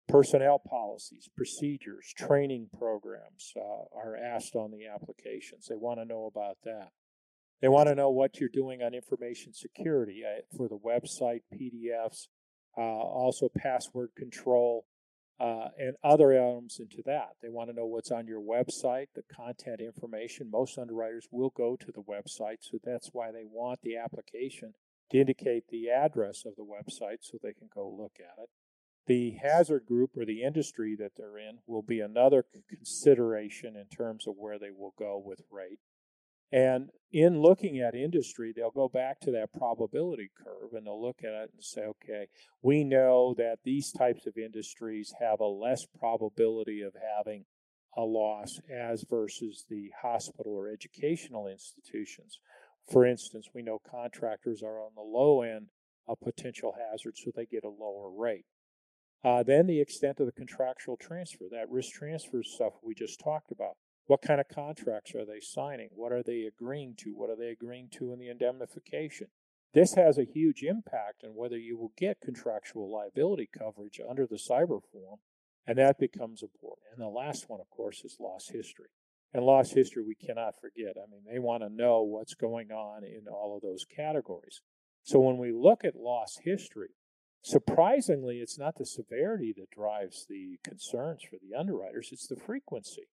Personnel 0.08 0.60
policies, 0.60 1.30
procedures, 1.36 2.14
training 2.18 2.70
programs 2.78 3.54
uh, 3.56 3.98
are 3.98 4.16
asked 4.16 4.56
on 4.56 4.72
the 4.72 4.86
applications. 4.88 5.68
They 5.68 5.76
want 5.76 6.00
to 6.00 6.06
know 6.06 6.26
about 6.26 6.58
that. 6.64 6.92
They 7.62 7.68
want 7.70 7.88
to 7.88 7.96
know 7.96 8.10
what 8.10 8.40
you're 8.40 8.50
doing 8.50 8.82
on 8.84 8.94
information 8.94 9.54
security 9.54 10.24
uh, 10.26 10.42
for 10.58 10.68
the 10.68 10.78
website, 10.78 11.42
PDFs, 11.54 12.28
uh, 12.78 12.82
also 12.82 13.50
password 13.56 14.10
control, 14.18 14.86
uh, 15.40 15.70
and 15.78 15.96
other 16.04 16.32
items 16.32 16.80
into 16.80 17.02
that. 17.06 17.32
They 17.42 17.50
want 17.50 17.70
to 17.70 17.76
know 17.76 17.86
what's 17.86 18.12
on 18.12 18.28
your 18.28 18.42
website, 18.42 19.08
the 19.16 19.24
content 19.34 19.82
information. 19.82 20.52
Most 20.52 20.78
underwriters 20.78 21.28
will 21.32 21.52
go 21.56 21.76
to 21.76 21.92
the 21.92 22.02
website, 22.02 22.58
so 22.62 22.80
that's 22.84 23.10
why 23.14 23.32
they 23.32 23.44
want 23.44 23.82
the 23.82 23.98
application 23.98 24.74
to 25.12 25.20
indicate 25.20 25.68
the 25.68 25.90
address 25.90 26.44
of 26.46 26.56
the 26.56 26.64
website 26.64 27.18
so 27.22 27.38
they 27.42 27.54
can 27.54 27.70
go 27.74 27.88
look 27.88 28.18
at 28.20 28.42
it. 28.42 28.50
The 29.06 29.32
hazard 29.42 29.86
group 29.86 30.12
or 30.16 30.26
the 30.26 30.44
industry 30.44 30.96
that 30.98 31.12
they're 31.18 31.38
in 31.38 31.60
will 31.68 31.82
be 31.82 32.00
another 32.00 32.46
consideration 32.70 33.76
in 33.76 33.88
terms 33.88 34.28
of 34.28 34.36
where 34.38 34.58
they 34.58 34.72
will 34.72 34.94
go 34.98 35.22
with 35.24 35.42
rate. 35.52 35.80
And 36.54 36.92
in 37.12 37.42
looking 37.42 37.80
at 37.80 37.96
industry, 37.96 38.54
they'll 38.56 38.70
go 38.70 38.88
back 38.88 39.20
to 39.22 39.32
that 39.32 39.52
probability 39.58 40.30
curve 40.38 40.74
and 40.74 40.86
they'll 40.86 41.02
look 41.02 41.22
at 41.24 41.34
it 41.34 41.50
and 41.52 41.64
say, 41.64 41.82
okay, 41.82 42.28
we 42.62 42.84
know 42.84 43.34
that 43.40 43.58
these 43.64 43.92
types 43.92 44.28
of 44.28 44.38
industries 44.38 45.12
have 45.20 45.40
a 45.40 45.48
less 45.48 45.84
probability 46.00 46.82
of 46.82 46.94
having 47.18 47.46
a 47.98 48.02
loss 48.02 48.60
as 48.72 49.04
versus 49.10 49.66
the 49.68 49.90
hospital 50.00 50.54
or 50.54 50.70
educational 50.70 51.48
institutions. 51.48 52.38
For 52.92 53.04
instance, 53.04 53.48
we 53.56 53.64
know 53.64 53.80
contractors 53.90 54.62
are 54.62 54.80
on 54.80 54.92
the 54.96 55.02
low 55.02 55.42
end 55.42 55.70
of 56.08 56.20
potential 56.20 56.76
hazards, 56.78 57.22
so 57.26 57.32
they 57.36 57.46
get 57.48 57.64
a 57.64 57.70
lower 57.70 58.12
rate. 58.12 58.46
Uh, 59.24 59.42
then 59.42 59.66
the 59.66 59.82
extent 59.82 60.20
of 60.20 60.28
the 60.28 60.32
contractual 60.32 60.98
transfer, 60.98 61.46
that 61.50 61.70
risk 61.70 61.94
transfer 61.94 62.44
stuff 62.44 62.74
we 62.84 62.94
just 62.94 63.20
talked 63.20 63.52
about. 63.52 63.78
What 64.06 64.22
kind 64.22 64.42
of 64.42 64.50
contracts 64.50 65.16
are 65.16 65.26
they 65.26 65.40
signing? 65.40 65.90
What 65.96 66.12
are 66.12 66.24
they 66.24 66.44
agreeing 66.44 66.96
to? 67.00 67.12
What 67.12 67.30
are 67.30 67.38
they 67.38 67.50
agreeing 67.50 67.90
to 67.94 68.12
in 68.12 68.20
the 68.20 68.30
indemnification? 68.30 69.28
This 69.74 69.96
has 69.96 70.18
a 70.18 70.26
huge 70.26 70.62
impact 70.62 71.24
on 71.24 71.36
whether 71.36 71.58
you 71.58 71.78
will 71.78 71.94
get 71.98 72.22
contractual 72.22 72.92
liability 72.92 73.50
coverage 73.58 74.00
under 74.08 74.28
the 74.28 74.36
cyber 74.36 74.82
form, 74.92 75.20
and 75.66 75.78
that 75.78 75.98
becomes 75.98 76.44
important. 76.44 76.88
And 76.94 77.02
the 77.02 77.08
last 77.08 77.50
one, 77.50 77.62
of 77.62 77.70
course, 77.70 78.04
is 78.04 78.18
loss 78.20 78.50
history. 78.50 78.90
And 79.34 79.46
loss 79.46 79.72
history, 79.72 80.04
we 80.04 80.16
cannot 80.16 80.60
forget. 80.60 80.96
I 80.96 81.10
mean, 81.10 81.24
they 81.26 81.40
want 81.40 81.64
to 81.64 81.70
know 81.70 82.04
what's 82.04 82.36
going 82.36 82.72
on 82.72 83.04
in 83.04 83.28
all 83.28 83.56
of 83.56 83.64
those 83.64 83.84
categories. 83.84 84.62
So 85.02 85.20
when 85.20 85.38
we 85.38 85.52
look 85.52 85.84
at 85.84 85.96
loss 85.96 86.38
history, 86.44 86.90
surprisingly, 87.42 88.38
it's 88.38 88.60
not 88.60 88.76
the 88.78 88.86
severity 88.86 89.54
that 89.58 89.72
drives 89.72 90.28
the 90.30 90.60
concerns 90.64 91.24
for 91.24 91.38
the 91.42 91.58
underwriters, 91.58 92.10
it's 92.12 92.28
the 92.28 92.36
frequency. 92.36 93.08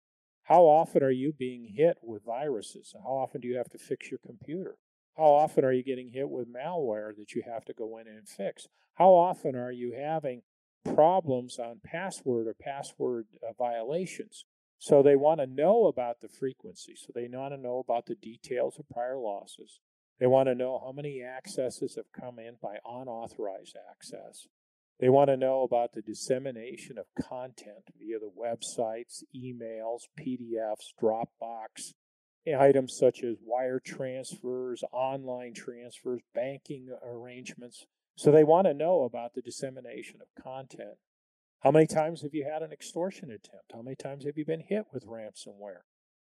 How 0.46 0.62
often 0.62 1.02
are 1.02 1.10
you 1.10 1.32
being 1.32 1.72
hit 1.76 1.98
with 2.02 2.24
viruses? 2.24 2.94
How 3.02 3.10
often 3.10 3.40
do 3.40 3.48
you 3.48 3.56
have 3.56 3.68
to 3.70 3.78
fix 3.78 4.12
your 4.12 4.20
computer? 4.24 4.76
How 5.16 5.24
often 5.24 5.64
are 5.64 5.72
you 5.72 5.82
getting 5.82 6.10
hit 6.12 6.30
with 6.30 6.46
malware 6.46 7.16
that 7.16 7.34
you 7.34 7.42
have 7.44 7.64
to 7.64 7.72
go 7.72 7.98
in 7.98 8.06
and 8.06 8.28
fix? 8.28 8.68
How 8.94 9.08
often 9.08 9.56
are 9.56 9.72
you 9.72 9.96
having 9.98 10.42
problems 10.84 11.58
on 11.58 11.80
password 11.84 12.46
or 12.46 12.54
password 12.54 13.26
uh, 13.42 13.54
violations? 13.58 14.44
So 14.78 15.02
they 15.02 15.16
want 15.16 15.40
to 15.40 15.46
know 15.46 15.86
about 15.86 16.20
the 16.20 16.28
frequency. 16.28 16.94
So 16.94 17.10
they 17.12 17.26
want 17.26 17.52
to 17.52 17.60
know 17.60 17.80
about 17.80 18.06
the 18.06 18.14
details 18.14 18.78
of 18.78 18.88
prior 18.88 19.18
losses. 19.18 19.80
They 20.20 20.28
want 20.28 20.48
to 20.48 20.54
know 20.54 20.80
how 20.82 20.92
many 20.92 21.24
accesses 21.24 21.96
have 21.96 22.12
come 22.12 22.38
in 22.38 22.54
by 22.62 22.76
unauthorized 22.86 23.76
access. 23.90 24.46
They 24.98 25.10
want 25.10 25.28
to 25.28 25.36
know 25.36 25.62
about 25.62 25.92
the 25.92 26.00
dissemination 26.00 26.96
of 26.96 27.06
content 27.22 27.90
via 27.98 28.18
the 28.18 28.30
websites, 28.30 29.22
emails, 29.34 30.02
PDFs, 30.18 30.94
Dropbox, 31.00 31.92
items 32.58 32.96
such 32.96 33.22
as 33.22 33.36
wire 33.44 33.80
transfers, 33.84 34.82
online 34.92 35.52
transfers, 35.52 36.22
banking 36.34 36.88
arrangements. 37.04 37.86
So 38.16 38.30
they 38.30 38.44
want 38.44 38.66
to 38.66 38.74
know 38.74 39.02
about 39.02 39.34
the 39.34 39.42
dissemination 39.42 40.20
of 40.22 40.42
content. 40.42 40.96
How 41.60 41.70
many 41.70 41.86
times 41.86 42.22
have 42.22 42.34
you 42.34 42.48
had 42.50 42.62
an 42.62 42.72
extortion 42.72 43.30
attempt? 43.30 43.72
How 43.74 43.82
many 43.82 43.96
times 43.96 44.24
have 44.24 44.38
you 44.38 44.44
been 44.44 44.64
hit 44.66 44.86
with 44.92 45.06
ransomware? 45.06 45.82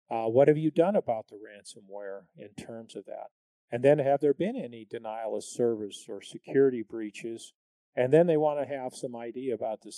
Uh, 0.09 0.25
what 0.25 0.47
have 0.47 0.57
you 0.57 0.71
done 0.71 0.95
about 0.95 1.27
the 1.27 1.35
ransomware 1.35 2.23
in 2.35 2.49
terms 2.61 2.95
of 2.95 3.05
that? 3.05 3.27
And 3.71 3.83
then 3.83 3.99
have 3.99 4.21
there 4.21 4.33
been 4.33 4.55
any 4.55 4.85
denial 4.89 5.35
of 5.35 5.43
service 5.43 6.05
or 6.09 6.21
security 6.21 6.81
breaches? 6.81 7.53
And 7.97 8.13
then 8.13 8.27
they 8.27 8.37
want 8.37 8.59
to 8.59 8.75
have 8.75 8.93
some 8.93 9.15
idea 9.15 9.55
about 9.55 9.81
the, 9.81 9.91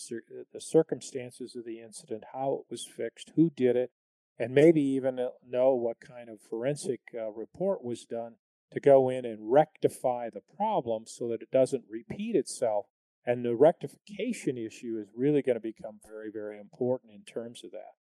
the 0.54 0.62
circumstances 0.62 1.54
of 1.58 1.66
the 1.66 1.82
incident, 1.82 2.24
how 2.32 2.62
it 2.62 2.72
was 2.72 2.88
fixed, 2.88 3.34
who 3.36 3.52
did 3.54 3.76
it, 3.76 3.92
and 4.40 4.56
maybe 4.56 4.82
even 4.82 5.20
know 5.46 5.76
what 5.76 6.00
kind 6.00 6.30
of 6.30 6.40
forensic 6.40 7.02
uh, 7.14 7.30
report 7.30 7.84
was 7.84 8.06
done 8.06 8.36
to 8.72 8.80
go 8.80 9.10
in 9.10 9.26
and 9.26 9.52
rectify 9.52 10.30
the 10.30 10.40
problem 10.56 11.04
so 11.08 11.28
that 11.28 11.42
it 11.42 11.52
doesn't 11.52 11.84
repeat 11.90 12.38
itself. 12.38 12.86
And 13.26 13.44
the 13.44 13.56
rectification 13.56 14.58
issue 14.58 14.98
is 14.98 15.10
really 15.14 15.42
going 15.42 15.58
to 15.58 15.60
become 15.60 16.00
very, 16.08 16.32
very 16.32 16.58
important 16.58 17.12
in 17.12 17.24
terms 17.24 17.66
of 17.66 17.72
that. 17.72 17.96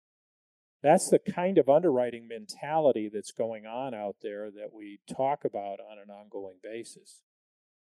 That's 0.83 1.09
the 1.09 1.21
kind 1.21 1.57
of 1.57 1.69
underwriting 1.69 2.27
mentality 2.27 3.09
that's 3.15 3.31
going 3.31 3.65
on 3.65 3.95
out 3.95 4.17
there 4.23 4.51
that 4.51 4.75
we 4.75 4.99
talk 5.09 5.45
about 5.45 5.79
on 5.79 5.99
an 6.03 6.11
ongoing 6.11 6.57
basis. 6.61 7.23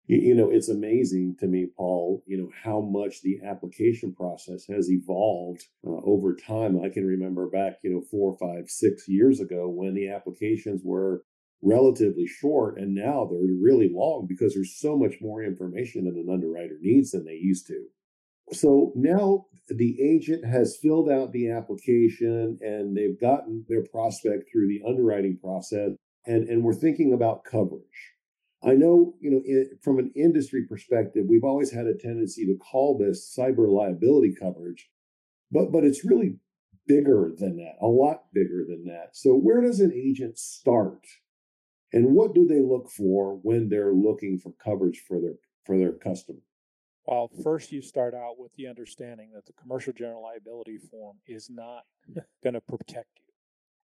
You 0.06 0.34
know, 0.34 0.50
it's 0.50 0.68
amazing 0.68 1.36
to 1.40 1.46
me, 1.46 1.66
Paul, 1.74 2.22
you 2.26 2.36
know, 2.36 2.50
how 2.62 2.82
much 2.82 3.22
the 3.22 3.40
application 3.42 4.14
process 4.14 4.66
has 4.66 4.90
evolved 4.90 5.64
uh, 5.86 5.92
over 6.04 6.36
time. 6.36 6.78
I 6.84 6.90
can 6.90 7.06
remember 7.06 7.48
back, 7.48 7.78
you 7.82 7.90
know, 7.90 8.02
four, 8.10 8.36
five, 8.38 8.68
six 8.68 9.08
years 9.08 9.40
ago 9.40 9.66
when 9.66 9.94
the 9.94 10.10
applications 10.10 10.82
were 10.84 11.22
relatively 11.62 12.26
short 12.26 12.78
and 12.78 12.94
now 12.94 13.26
they're 13.30 13.40
really 13.40 13.90
long 13.90 14.26
because 14.28 14.52
there's 14.52 14.78
so 14.78 14.94
much 14.94 15.14
more 15.22 15.42
information 15.42 16.04
that 16.04 16.14
an 16.14 16.28
underwriter 16.30 16.76
needs 16.82 17.12
than 17.12 17.24
they 17.24 17.38
used 17.40 17.66
to. 17.68 17.86
So 18.52 18.92
now 18.94 19.46
the 19.68 19.96
agent 20.02 20.44
has 20.44 20.78
filled 20.82 21.08
out 21.08 21.32
the 21.32 21.50
application 21.50 22.58
and 22.60 22.94
they've 22.94 23.18
gotten 23.18 23.64
their 23.70 23.84
prospect 23.90 24.50
through 24.52 24.68
the 24.68 24.82
underwriting 24.86 25.38
process 25.42 25.92
and, 26.26 26.46
and 26.50 26.62
we're 26.62 26.74
thinking 26.74 27.14
about 27.14 27.44
coverage 27.44 28.13
I 28.64 28.72
know, 28.72 29.14
you 29.20 29.30
know, 29.30 29.64
from 29.82 29.98
an 29.98 30.10
industry 30.16 30.64
perspective, 30.66 31.26
we've 31.28 31.44
always 31.44 31.70
had 31.70 31.86
a 31.86 31.94
tendency 31.94 32.46
to 32.46 32.56
call 32.56 32.96
this 32.96 33.34
cyber 33.36 33.68
liability 33.68 34.34
coverage, 34.34 34.88
but 35.50 35.70
but 35.70 35.84
it's 35.84 36.04
really 36.04 36.38
bigger 36.86 37.32
than 37.36 37.56
that, 37.58 37.74
a 37.80 37.86
lot 37.86 38.24
bigger 38.32 38.64
than 38.66 38.84
that. 38.86 39.10
So 39.12 39.34
where 39.34 39.60
does 39.60 39.80
an 39.80 39.92
agent 39.92 40.38
start? 40.38 41.04
And 41.92 42.14
what 42.14 42.34
do 42.34 42.46
they 42.46 42.60
look 42.60 42.90
for 42.90 43.38
when 43.42 43.68
they're 43.68 43.92
looking 43.92 44.38
for 44.38 44.52
coverage 44.52 45.02
for 45.06 45.20
their 45.20 45.34
for 45.66 45.78
their 45.78 45.92
customer? 45.92 46.40
Well, 47.06 47.30
first 47.42 47.70
you 47.70 47.82
start 47.82 48.14
out 48.14 48.38
with 48.38 48.54
the 48.54 48.66
understanding 48.66 49.30
that 49.34 49.44
the 49.44 49.52
commercial 49.52 49.92
general 49.92 50.22
liability 50.22 50.78
form 50.78 51.18
is 51.26 51.50
not 51.50 51.82
going 52.42 52.54
to 52.54 52.62
protect 52.62 53.08
you 53.18 53.23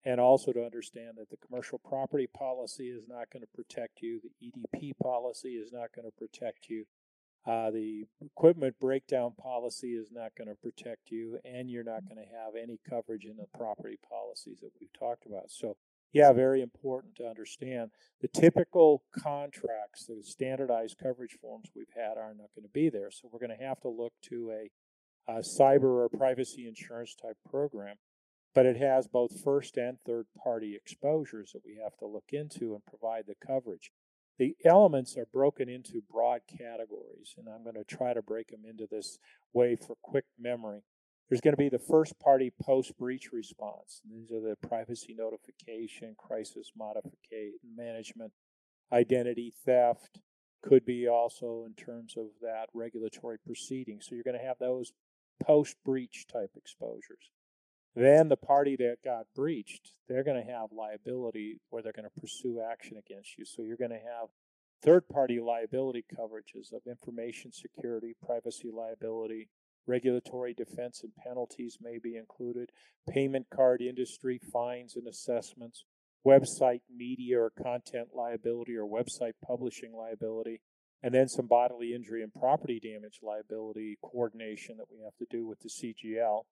and 0.04 0.20
also 0.20 0.52
to 0.52 0.64
understand 0.64 1.12
that 1.18 1.30
the 1.30 1.46
commercial 1.46 1.78
property 1.78 2.26
policy 2.26 2.88
is 2.88 3.04
not 3.08 3.30
going 3.30 3.42
to 3.42 3.48
protect 3.54 4.00
you, 4.00 4.20
the 4.20 4.46
EDP 4.46 4.92
policy 5.02 5.50
is 5.50 5.72
not 5.72 5.88
going 5.94 6.06
to 6.06 6.16
protect 6.16 6.68
you, 6.68 6.84
uh, 7.46 7.70
the 7.70 8.06
equipment 8.20 8.74
breakdown 8.80 9.32
policy 9.40 9.92
is 9.92 10.10
not 10.12 10.32
going 10.36 10.48
to 10.48 10.54
protect 10.56 11.10
you, 11.10 11.38
and 11.44 11.70
you're 11.70 11.84
not 11.84 12.04
going 12.04 12.16
to 12.16 12.36
have 12.36 12.54
any 12.60 12.78
coverage 12.88 13.24
in 13.24 13.36
the 13.36 13.46
property 13.56 13.98
policies 14.06 14.58
that 14.60 14.72
we've 14.78 14.92
talked 14.98 15.24
about. 15.24 15.50
So, 15.50 15.76
yeah, 16.12 16.32
very 16.32 16.60
important 16.60 17.16
to 17.16 17.26
understand. 17.26 17.92
The 18.20 18.28
typical 18.28 19.04
contracts, 19.18 20.06
the 20.06 20.22
standardized 20.22 20.98
coverage 21.02 21.38
forms 21.40 21.70
we've 21.74 21.86
had 21.96 22.18
are 22.18 22.34
not 22.34 22.50
going 22.54 22.66
to 22.66 22.72
be 22.72 22.90
there. 22.90 23.10
So, 23.10 23.28
we're 23.32 23.38
going 23.38 23.56
to 23.58 23.64
have 23.64 23.80
to 23.80 23.88
look 23.88 24.12
to 24.28 24.52
a, 24.52 25.32
a 25.32 25.40
cyber 25.40 26.04
or 26.04 26.08
privacy 26.10 26.68
insurance 26.68 27.14
type 27.14 27.38
program 27.48 27.96
but 28.54 28.66
it 28.66 28.76
has 28.76 29.06
both 29.06 29.42
first 29.42 29.76
and 29.76 29.98
third 30.04 30.26
party 30.42 30.74
exposures 30.74 31.52
that 31.52 31.62
we 31.64 31.78
have 31.82 31.96
to 31.98 32.06
look 32.06 32.30
into 32.32 32.74
and 32.74 32.84
provide 32.84 33.24
the 33.26 33.34
coverage. 33.46 33.90
The 34.38 34.56
elements 34.64 35.16
are 35.16 35.26
broken 35.32 35.68
into 35.68 36.02
broad 36.10 36.40
categories, 36.48 37.34
and 37.36 37.46
I'm 37.48 37.62
going 37.62 37.76
to 37.76 37.84
try 37.84 38.14
to 38.14 38.22
break 38.22 38.48
them 38.48 38.62
into 38.68 38.86
this 38.90 39.18
way 39.52 39.76
for 39.76 39.96
quick 40.02 40.24
memory. 40.38 40.80
There's 41.28 41.42
going 41.42 41.52
to 41.52 41.58
be 41.58 41.68
the 41.68 41.78
first 41.78 42.18
party 42.18 42.50
post 42.60 42.98
breach 42.98 43.32
response. 43.32 44.00
These 44.10 44.32
are 44.32 44.40
the 44.40 44.56
privacy 44.66 45.14
notification, 45.16 46.16
crisis 46.18 46.72
modification, 46.76 47.58
management, 47.76 48.32
identity 48.92 49.52
theft, 49.64 50.18
could 50.62 50.84
be 50.84 51.06
also 51.08 51.64
in 51.66 51.74
terms 51.74 52.14
of 52.16 52.26
that 52.42 52.66
regulatory 52.74 53.38
proceeding. 53.38 54.00
So 54.00 54.14
you're 54.14 54.24
going 54.24 54.38
to 54.38 54.44
have 54.44 54.58
those 54.58 54.92
post 55.42 55.76
breach 55.84 56.26
type 56.30 56.50
exposures. 56.56 57.30
Then 57.94 58.29
the 58.29 58.37
party 58.37 58.76
that 58.76 58.98
got 59.05 59.26
breached, 59.35 59.94
they're 60.09 60.24
going 60.24 60.44
to 60.44 60.53
have 60.53 60.70
liability 60.72 61.61
where 61.70 61.83
they're 61.83 61.92
going 61.92 62.09
to 62.09 62.20
pursue 62.20 62.61
action 62.61 62.96
against 62.96 63.37
you. 63.37 63.44
So 63.44 63.62
you're 63.62 63.76
going 63.76 63.90
to 63.90 63.96
have 63.96 64.29
third 64.83 65.09
party 65.09 65.40
liability 65.40 66.05
coverages 66.16 66.72
of 66.72 66.83
information 66.87 67.53
security, 67.53 68.14
privacy 68.24 68.70
liability, 68.72 69.48
regulatory 69.87 70.55
defense 70.55 71.03
and 71.03 71.12
penalties 71.16 71.79
may 71.81 71.98
be 71.98 72.16
included, 72.16 72.70
payment 73.09 73.46
card 73.53 73.83
industry 73.83 74.40
fines 74.53 74.94
and 74.94 75.09
assessments, 75.09 75.85
website 76.26 76.83
media 76.94 77.40
or 77.40 77.50
content 77.50 78.09
liability 78.14 78.76
or 78.76 78.87
website 78.87 79.33
publishing 79.44 79.92
liability, 79.92 80.61
and 81.03 81.14
then 81.14 81.29
some 81.29 81.46
bodily 81.46 81.94
injury 81.94 82.22
and 82.22 82.33
property 82.33 82.79
damage 82.79 83.18
liability 83.22 83.98
coordination 84.03 84.76
that 84.76 84.87
we 84.90 85.03
have 85.03 85.16
to 85.16 85.26
do 85.31 85.46
with 85.46 85.59
the 85.61 85.68
CGL. 85.68 86.42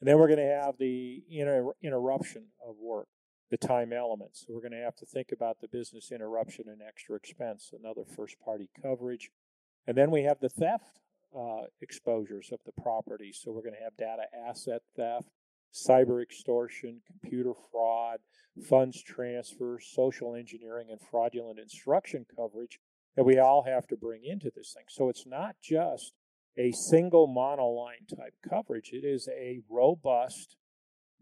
And 0.00 0.08
then 0.08 0.18
we're 0.18 0.28
going 0.28 0.38
to 0.38 0.62
have 0.62 0.76
the 0.78 1.22
inter- 1.30 1.72
interruption 1.82 2.46
of 2.66 2.76
work, 2.80 3.08
the 3.50 3.56
time 3.56 3.92
elements. 3.92 4.44
So 4.46 4.52
we're 4.52 4.60
going 4.60 4.72
to 4.72 4.84
have 4.84 4.96
to 4.96 5.06
think 5.06 5.32
about 5.32 5.60
the 5.60 5.68
business 5.68 6.12
interruption 6.12 6.64
and 6.68 6.80
extra 6.86 7.16
expense, 7.16 7.72
another 7.78 8.04
first 8.04 8.36
party 8.44 8.68
coverage. 8.82 9.30
And 9.86 9.96
then 9.96 10.10
we 10.10 10.24
have 10.24 10.40
the 10.40 10.48
theft 10.48 11.00
uh, 11.36 11.62
exposures 11.80 12.50
of 12.52 12.60
the 12.66 12.80
property. 12.82 13.32
So 13.32 13.50
we're 13.52 13.62
going 13.62 13.74
to 13.74 13.84
have 13.84 13.96
data 13.96 14.24
asset 14.48 14.82
theft, 14.96 15.28
cyber 15.72 16.22
extortion, 16.22 17.00
computer 17.06 17.52
fraud, 17.70 18.18
funds 18.68 19.02
transfer, 19.02 19.78
social 19.80 20.34
engineering, 20.34 20.88
and 20.90 21.00
fraudulent 21.00 21.58
instruction 21.58 22.26
coverage 22.34 22.80
that 23.16 23.24
we 23.24 23.38
all 23.38 23.64
have 23.64 23.86
to 23.88 23.96
bring 23.96 24.24
into 24.24 24.50
this 24.54 24.72
thing. 24.74 24.84
So 24.88 25.08
it's 25.08 25.26
not 25.26 25.56
just 25.62 26.12
a 26.58 26.72
single 26.72 27.28
monoline 27.28 28.08
type 28.08 28.34
coverage. 28.48 28.90
It 28.92 29.04
is 29.04 29.28
a 29.28 29.60
robust, 29.68 30.56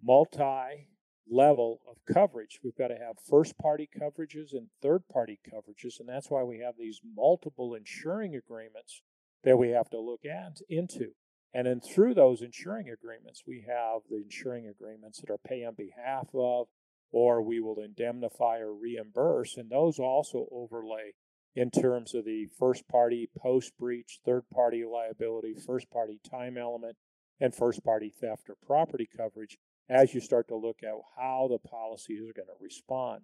multi 0.03 0.88
level 1.29 1.81
of 1.88 1.97
coverage. 2.12 2.61
We've 2.62 2.77
got 2.77 2.88
to 2.88 2.99
have 2.99 3.16
first 3.29 3.57
party 3.59 3.88
coverages 3.99 4.53
and 4.53 4.68
third 4.83 5.09
party 5.09 5.38
coverages, 5.51 5.99
and 5.99 6.09
that's 6.09 6.31
why 6.31 6.42
we 6.42 6.59
have 6.59 6.75
these 6.79 7.01
multiple 7.16 7.75
insuring 7.75 8.35
agreements 8.35 9.03
that 9.42 9.57
we 9.57 9.70
have 9.70 9.90
to 9.90 10.01
look 10.01 10.25
at 10.25 10.61
into. 10.68 11.12
And 11.53 11.66
then 11.66 11.81
through 11.81 12.14
those 12.14 12.42
insuring 12.42 12.88
agreements, 12.88 13.44
we 13.47 13.64
have 13.68 14.03
the 14.11 14.23
insuring 14.23 14.66
agreements 14.66 15.20
that 15.20 15.31
are 15.31 15.38
pay 15.38 15.64
on 15.64 15.75
behalf 15.75 16.29
of, 16.35 16.66
or 17.12 17.42
we 17.42 17.61
will 17.61 17.79
indemnify 17.79 18.59
or 18.59 18.75
reimburse. 18.75 19.57
And 19.57 19.70
those 19.70 20.01
also 20.01 20.49
overlay 20.51 21.12
in 21.55 21.71
terms 21.71 22.14
of 22.14 22.25
the 22.25 22.47
first 22.59 22.87
party 22.88 23.29
post 23.38 23.73
breach, 23.79 24.19
third 24.25 24.43
party 24.53 24.85
liability, 24.85 25.55
first 25.55 25.90
party 25.90 26.21
time 26.29 26.57
element, 26.59 26.97
and 27.40 27.55
first 27.55 27.85
party 27.85 28.12
theft 28.21 28.49
or 28.49 28.57
property 28.67 29.09
coverage 29.17 29.59
as 29.88 30.14
you 30.14 30.21
start 30.21 30.49
to 30.49 30.57
look 30.57 30.79
at 30.83 30.95
how 31.17 31.49
the 31.49 31.59
policies 31.59 32.21
are 32.21 32.33
going 32.33 32.49
to 32.49 32.62
respond. 32.62 33.23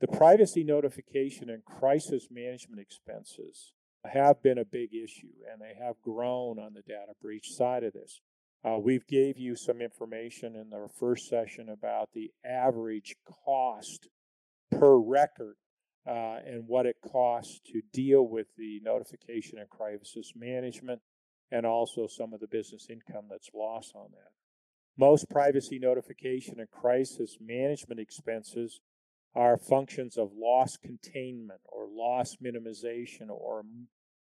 The 0.00 0.08
privacy 0.08 0.64
notification 0.64 1.50
and 1.50 1.64
crisis 1.64 2.28
management 2.30 2.80
expenses 2.80 3.72
have 4.04 4.42
been 4.42 4.58
a 4.58 4.64
big 4.64 4.94
issue 4.94 5.34
and 5.50 5.60
they 5.60 5.74
have 5.82 6.00
grown 6.02 6.58
on 6.58 6.74
the 6.74 6.82
data 6.82 7.12
breach 7.20 7.50
side 7.50 7.84
of 7.84 7.92
this. 7.92 8.20
Uh, 8.64 8.78
we've 8.78 9.06
gave 9.06 9.38
you 9.38 9.54
some 9.56 9.80
information 9.80 10.56
in 10.56 10.70
the 10.70 10.88
first 10.98 11.28
session 11.28 11.68
about 11.68 12.10
the 12.12 12.30
average 12.44 13.14
cost 13.44 14.08
per 14.70 14.96
record 14.96 15.56
uh, 16.08 16.38
and 16.46 16.64
what 16.66 16.86
it 16.86 16.96
costs 17.02 17.60
to 17.66 17.82
deal 17.92 18.26
with 18.26 18.46
the 18.56 18.80
notification 18.82 19.58
and 19.58 19.68
crisis 19.68 20.32
management 20.34 21.00
and 21.50 21.66
also 21.66 22.06
some 22.06 22.32
of 22.32 22.40
the 22.40 22.46
business 22.46 22.86
income 22.90 23.26
that's 23.30 23.50
lost 23.54 23.92
on 23.94 24.08
that. 24.12 24.30
Most 24.96 25.28
privacy 25.28 25.78
notification 25.78 26.60
and 26.60 26.70
crisis 26.70 27.36
management 27.40 28.00
expenses 28.00 28.80
are 29.34 29.58
functions 29.58 30.16
of 30.16 30.30
loss 30.34 30.76
containment 30.76 31.60
or 31.64 31.86
loss 31.90 32.36
minimization 32.42 33.28
or 33.28 33.62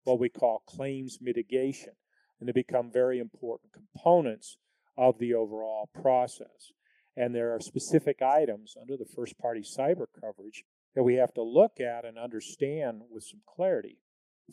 what 0.05 0.19
we 0.19 0.29
call 0.29 0.63
claims 0.67 1.19
mitigation. 1.21 1.93
And 2.39 2.49
they 2.49 2.53
become 2.53 2.91
very 2.93 3.19
important 3.19 3.73
components 3.73 4.59
of 4.99 5.19
the 5.19 5.35
overall 5.35 5.89
process. 5.95 6.73
And 7.17 7.35
there 7.35 7.55
are 7.55 7.61
specific 7.61 8.21
items 8.21 8.75
under 8.79 8.97
the 8.97 9.07
first 9.15 9.39
party 9.39 9.63
cyber 9.63 10.07
coverage 10.21 10.65
that 10.97 11.05
we 11.05 11.15
have 11.17 11.35
to 11.35 11.43
look 11.43 11.79
at 11.79 12.07
and 12.07 12.19
understand 12.19 13.03
with 13.11 13.23
some 13.23 13.43
clarity. 13.47 13.99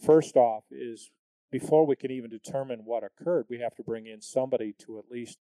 First 0.06 0.36
off, 0.36 0.66
is 0.70 1.10
before 1.50 1.88
we 1.88 1.96
can 1.96 2.12
even 2.12 2.30
determine 2.30 2.82
what 2.84 3.04
occurred, 3.04 3.46
we 3.50 3.60
have 3.60 3.76
to 3.76 3.84
bring 3.84 4.06
in 4.06 4.22
somebody 4.22 4.76
to 4.86 5.00
at 5.00 5.10
least 5.10 5.40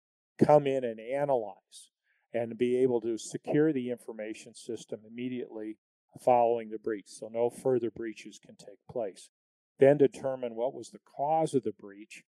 come 0.43 0.67
in 0.67 0.85
and 0.85 0.99
analyze 0.99 1.91
and 2.33 2.57
be 2.57 2.77
able 2.79 3.01
to 3.03 3.19
secure 3.19 3.73
the 3.73 3.91
information 3.91 4.55
system 4.55 5.01
immediately 5.07 5.77
following 6.25 6.71
the 6.71 6.79
breach 6.79 7.09
so 7.09 7.29
no 7.29 7.51
further 7.51 7.91
breaches 7.91 8.41
can 8.45 8.57
take 8.57 8.79
place. 8.91 9.29
Then 9.79 9.99
determine 9.99 10.55
what 10.55 10.75
was 10.75 10.91
the 10.91 11.01
cause 11.17 11.55
of 11.55 11.65
the 11.65 11.73
breach, 11.73 12.23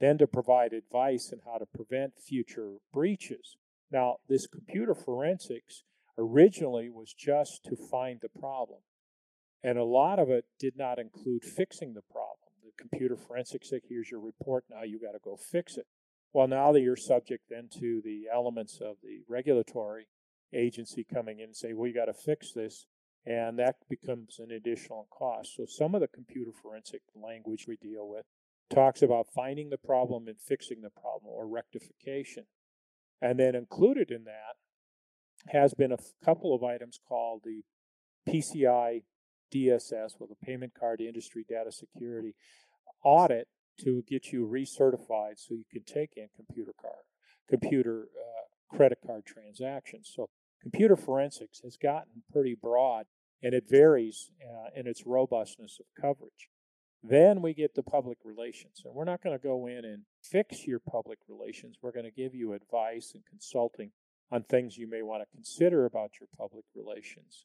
then 0.00 0.16
to 0.18 0.26
provide 0.26 0.72
advice 0.72 1.30
on 1.32 1.40
how 1.44 1.58
to 1.58 1.66
prevent 1.66 2.18
future 2.18 2.76
breaches. 2.92 3.58
Now, 3.90 4.16
this 4.28 4.46
computer 4.46 4.94
forensics 4.94 5.82
originally 6.18 6.88
was 6.88 7.12
just 7.12 7.64
to 7.64 7.76
find 7.76 8.20
the 8.20 8.28
problem. 8.28 8.80
And 9.62 9.78
a 9.78 9.84
lot 9.84 10.18
of 10.18 10.30
it 10.30 10.44
did 10.58 10.76
not 10.76 10.98
include 10.98 11.44
fixing 11.44 11.94
the 11.94 12.02
problem. 12.02 12.50
The 12.62 12.72
computer 12.78 13.16
forensics 13.16 13.70
said, 13.70 13.80
here's 13.88 14.10
your 14.10 14.20
report, 14.20 14.64
now 14.70 14.82
you 14.82 15.00
got 15.00 15.12
to 15.12 15.18
go 15.24 15.36
fix 15.36 15.76
it. 15.76 15.86
Well, 16.32 16.48
now 16.48 16.72
that 16.72 16.80
you're 16.80 16.96
subject 16.96 17.44
then 17.48 17.68
to 17.78 18.02
the 18.04 18.24
elements 18.32 18.80
of 18.80 18.96
the 19.02 19.22
regulatory 19.28 20.08
agency 20.52 21.04
coming 21.04 21.38
in 21.38 21.46
and 21.46 21.56
say, 21.56 21.72
well, 21.72 21.86
you 21.86 21.94
got 21.94 22.06
to 22.06 22.12
fix 22.12 22.52
this, 22.52 22.86
and 23.24 23.58
that 23.58 23.76
becomes 23.88 24.38
an 24.38 24.50
additional 24.50 25.08
cost. 25.10 25.56
So 25.56 25.64
some 25.66 25.94
of 25.94 26.00
the 26.00 26.08
computer 26.08 26.50
forensic 26.52 27.02
language 27.14 27.66
we 27.68 27.76
deal 27.76 28.08
with 28.08 28.24
talks 28.72 29.02
about 29.02 29.26
finding 29.34 29.70
the 29.70 29.78
problem 29.78 30.26
and 30.26 30.40
fixing 30.40 30.82
the 30.82 30.90
problem 30.90 31.32
or 31.32 31.46
rectification. 31.46 32.44
And 33.22 33.38
then 33.38 33.54
included 33.54 34.10
in 34.10 34.24
that 34.24 34.56
has 35.48 35.74
been 35.74 35.92
a 35.92 35.98
couple 36.24 36.54
of 36.54 36.62
items 36.62 36.98
called 37.08 37.42
the 37.44 37.62
PCI 38.28 39.02
DSS, 39.54 40.18
with 40.18 40.30
the 40.30 40.46
Payment 40.46 40.72
Card 40.78 41.00
Industry 41.00 41.44
Data 41.48 41.70
Security 41.70 42.34
Audit, 43.04 43.48
to 43.80 44.02
get 44.08 44.32
you 44.32 44.46
recertified 44.46 45.36
so 45.36 45.54
you 45.54 45.64
can 45.70 45.82
take 45.82 46.14
in 46.16 46.28
computer 46.36 46.72
card, 46.80 47.04
computer 47.48 48.08
uh, 48.16 48.76
credit 48.76 48.98
card 49.04 49.24
transactions. 49.26 50.10
So 50.14 50.28
computer 50.62 50.96
forensics 50.96 51.60
has 51.62 51.76
gotten 51.76 52.22
pretty 52.32 52.54
broad 52.60 53.06
and 53.42 53.52
it 53.52 53.64
varies 53.68 54.30
uh, 54.42 54.70
in 54.74 54.86
its 54.86 55.04
robustness 55.04 55.78
of 55.78 55.86
coverage. 56.00 56.48
Then 57.02 57.42
we 57.42 57.52
get 57.52 57.74
to 57.74 57.82
public 57.82 58.16
relations, 58.24 58.80
and 58.82 58.94
we're 58.94 59.04
not 59.04 59.22
going 59.22 59.38
to 59.38 59.42
go 59.42 59.66
in 59.66 59.84
and 59.84 60.04
fix 60.22 60.66
your 60.66 60.78
public 60.78 61.18
relations. 61.28 61.76
We're 61.82 61.92
going 61.92 62.06
to 62.06 62.10
give 62.10 62.34
you 62.34 62.54
advice 62.54 63.12
and 63.12 63.22
consulting 63.28 63.90
on 64.34 64.42
things 64.42 64.76
you 64.76 64.90
may 64.90 65.00
want 65.00 65.22
to 65.22 65.36
consider 65.36 65.86
about 65.86 66.10
your 66.18 66.28
public 66.36 66.64
relations. 66.74 67.44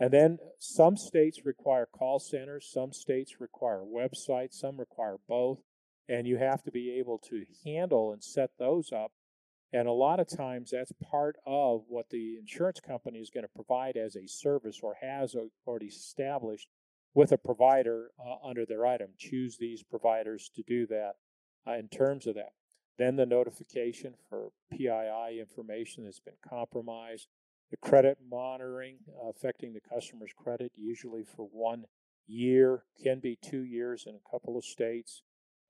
And 0.00 0.10
then 0.10 0.38
some 0.58 0.96
states 0.96 1.44
require 1.44 1.86
call 1.86 2.18
centers, 2.18 2.70
some 2.72 2.92
states 2.92 3.36
require 3.38 3.82
websites, 3.82 4.54
some 4.54 4.78
require 4.78 5.16
both. 5.28 5.58
And 6.08 6.26
you 6.26 6.38
have 6.38 6.62
to 6.64 6.72
be 6.72 6.96
able 6.98 7.18
to 7.30 7.44
handle 7.64 8.12
and 8.12 8.24
set 8.24 8.50
those 8.58 8.90
up. 8.92 9.12
And 9.74 9.86
a 9.86 9.92
lot 9.92 10.20
of 10.20 10.26
times 10.28 10.70
that's 10.70 10.92
part 11.10 11.36
of 11.46 11.82
what 11.88 12.08
the 12.10 12.38
insurance 12.38 12.80
company 12.80 13.18
is 13.18 13.30
going 13.30 13.44
to 13.44 13.50
provide 13.54 13.96
as 13.96 14.16
a 14.16 14.26
service 14.26 14.80
or 14.82 14.96
has 15.02 15.36
already 15.66 15.86
established 15.86 16.68
with 17.14 17.30
a 17.30 17.38
provider 17.38 18.10
uh, 18.18 18.46
under 18.46 18.64
their 18.64 18.86
item. 18.86 19.10
Choose 19.18 19.58
these 19.58 19.82
providers 19.82 20.50
to 20.56 20.62
do 20.62 20.86
that 20.86 21.12
uh, 21.66 21.74
in 21.74 21.88
terms 21.88 22.26
of 22.26 22.34
that. 22.34 22.52
Then 22.98 23.16
the 23.16 23.26
notification 23.26 24.14
for 24.28 24.50
PII 24.70 25.40
information 25.40 26.04
that's 26.04 26.20
been 26.20 26.34
compromised 26.46 27.28
the 27.72 27.78
credit 27.78 28.18
monitoring 28.30 28.98
uh, 29.08 29.30
affecting 29.30 29.72
the 29.72 29.80
customer's 29.80 30.32
credit, 30.36 30.72
usually 30.76 31.24
for 31.24 31.48
one 31.50 31.86
year, 32.26 32.84
can 33.02 33.18
be 33.18 33.38
two 33.42 33.64
years 33.64 34.04
in 34.06 34.14
a 34.14 34.30
couple 34.30 34.58
of 34.58 34.64
states. 34.64 35.22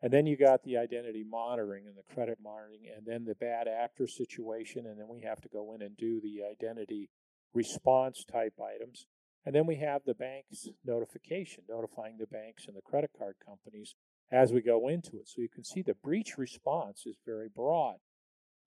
And 0.02 0.12
then 0.12 0.26
you 0.26 0.37
got 0.37 0.64
the 0.64 0.76
identity 0.76 1.22
monitoring 1.22 1.87
and 1.87 1.96
the 1.96 2.12
credit 2.12 2.38
monitoring, 2.42 2.88
and 2.94 3.06
then 3.06 3.24
the 3.24 3.37
bad 3.37 3.68
actor 3.68 4.08
situation, 4.08 4.85
and 4.85 4.98
then 4.98 5.06
we 5.06 5.20
have 5.20 5.40
to 5.42 5.48
go 5.48 5.74
in 5.74 5.80
and 5.80 5.96
do 5.96 6.20
the 6.20 6.42
identity 6.42 7.08
response 7.54 8.24
type 8.24 8.54
items. 8.61 9.06
And 9.46 9.54
then 9.54 9.66
we 9.66 9.76
have 9.76 10.02
the 10.04 10.14
bank's 10.14 10.68
notification, 10.85 11.62
notifying 11.68 12.18
the 12.18 12.26
banks 12.26 12.66
and 12.66 12.76
the 12.76 12.82
credit 12.82 13.11
card 13.16 13.37
companies 13.46 13.94
as 14.33 14.53
we 14.53 14.62
go 14.62 14.88
into 14.88 15.18
it. 15.18 15.29
So 15.29 15.42
you 15.42 15.49
can 15.49 15.62
see 15.62 15.83
the 15.83 15.95
breach 16.03 16.38
response 16.38 17.05
is 17.07 17.16
very 17.27 17.49
broad. 17.55 17.97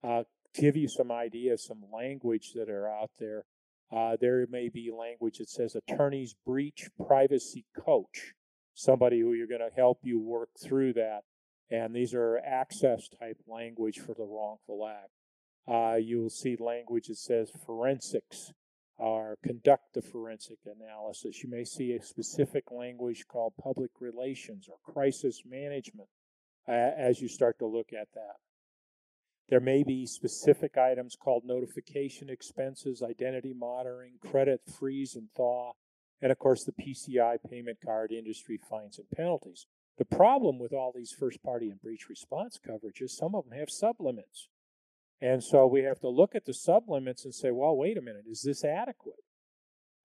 Uh, 0.02 0.22
give 0.54 0.76
you 0.76 0.88
some 0.88 1.10
ideas, 1.10 1.66
some 1.66 1.84
language 1.92 2.52
that 2.54 2.70
are 2.70 2.88
out 2.88 3.10
there. 3.18 3.44
Uh, 3.94 4.16
there 4.20 4.46
may 4.48 4.68
be 4.68 4.90
language 4.96 5.38
that 5.38 5.48
says 5.48 5.76
attorneys 5.76 6.34
breach 6.46 6.88
privacy 7.06 7.64
coach, 7.76 8.34
somebody 8.74 9.20
who 9.20 9.32
you're 9.32 9.46
going 9.46 9.60
to 9.60 9.74
help 9.74 9.98
you 10.02 10.18
work 10.18 10.50
through 10.62 10.92
that. 10.92 11.22
And 11.70 11.94
these 11.94 12.14
are 12.14 12.38
access 12.38 13.08
type 13.08 13.38
language 13.48 13.98
for 13.98 14.14
the 14.14 14.24
wrongful 14.24 14.86
act. 14.86 15.10
Uh, 15.68 15.96
you 15.96 16.22
will 16.22 16.30
see 16.30 16.56
language 16.58 17.08
that 17.08 17.18
says 17.18 17.50
forensics 17.66 18.52
or 18.98 19.36
conduct 19.42 19.94
the 19.94 20.02
forensic 20.02 20.58
analysis. 20.64 21.42
You 21.42 21.50
may 21.50 21.64
see 21.64 21.92
a 21.92 22.02
specific 22.02 22.70
language 22.70 23.26
called 23.28 23.52
public 23.62 23.90
relations 24.00 24.68
or 24.68 24.92
crisis 24.92 25.42
management 25.44 26.08
uh, 26.68 26.72
as 26.72 27.20
you 27.20 27.28
start 27.28 27.58
to 27.58 27.66
look 27.66 27.92
at 27.92 28.08
that. 28.14 28.36
There 29.48 29.60
may 29.60 29.84
be 29.84 30.06
specific 30.06 30.76
items 30.76 31.14
called 31.14 31.44
notification 31.44 32.28
expenses, 32.28 33.02
identity 33.02 33.54
monitoring, 33.54 34.14
credit 34.20 34.62
freeze 34.66 35.14
and 35.14 35.28
thaw, 35.36 35.72
and 36.20 36.32
of 36.32 36.38
course 36.38 36.64
the 36.64 36.72
PCI 36.72 37.36
payment 37.48 37.78
card 37.84 38.10
industry 38.10 38.58
fines 38.68 38.98
and 38.98 39.08
penalties. 39.10 39.66
The 39.98 40.04
problem 40.04 40.58
with 40.58 40.72
all 40.72 40.92
these 40.94 41.12
first 41.12 41.42
party 41.42 41.70
and 41.70 41.80
breach 41.80 42.08
response 42.08 42.58
coverages, 42.58 43.10
some 43.10 43.34
of 43.34 43.44
them 43.48 43.58
have 43.58 43.68
sublimits. 43.68 44.48
And 45.20 45.42
so 45.42 45.66
we 45.66 45.82
have 45.82 46.00
to 46.00 46.08
look 46.08 46.34
at 46.34 46.44
the 46.44 46.52
sublimits 46.52 47.24
and 47.24 47.34
say, 47.34 47.50
well, 47.50 47.76
wait 47.76 47.96
a 47.96 48.02
minute, 48.02 48.24
is 48.28 48.42
this 48.42 48.64
adequate? 48.64 49.24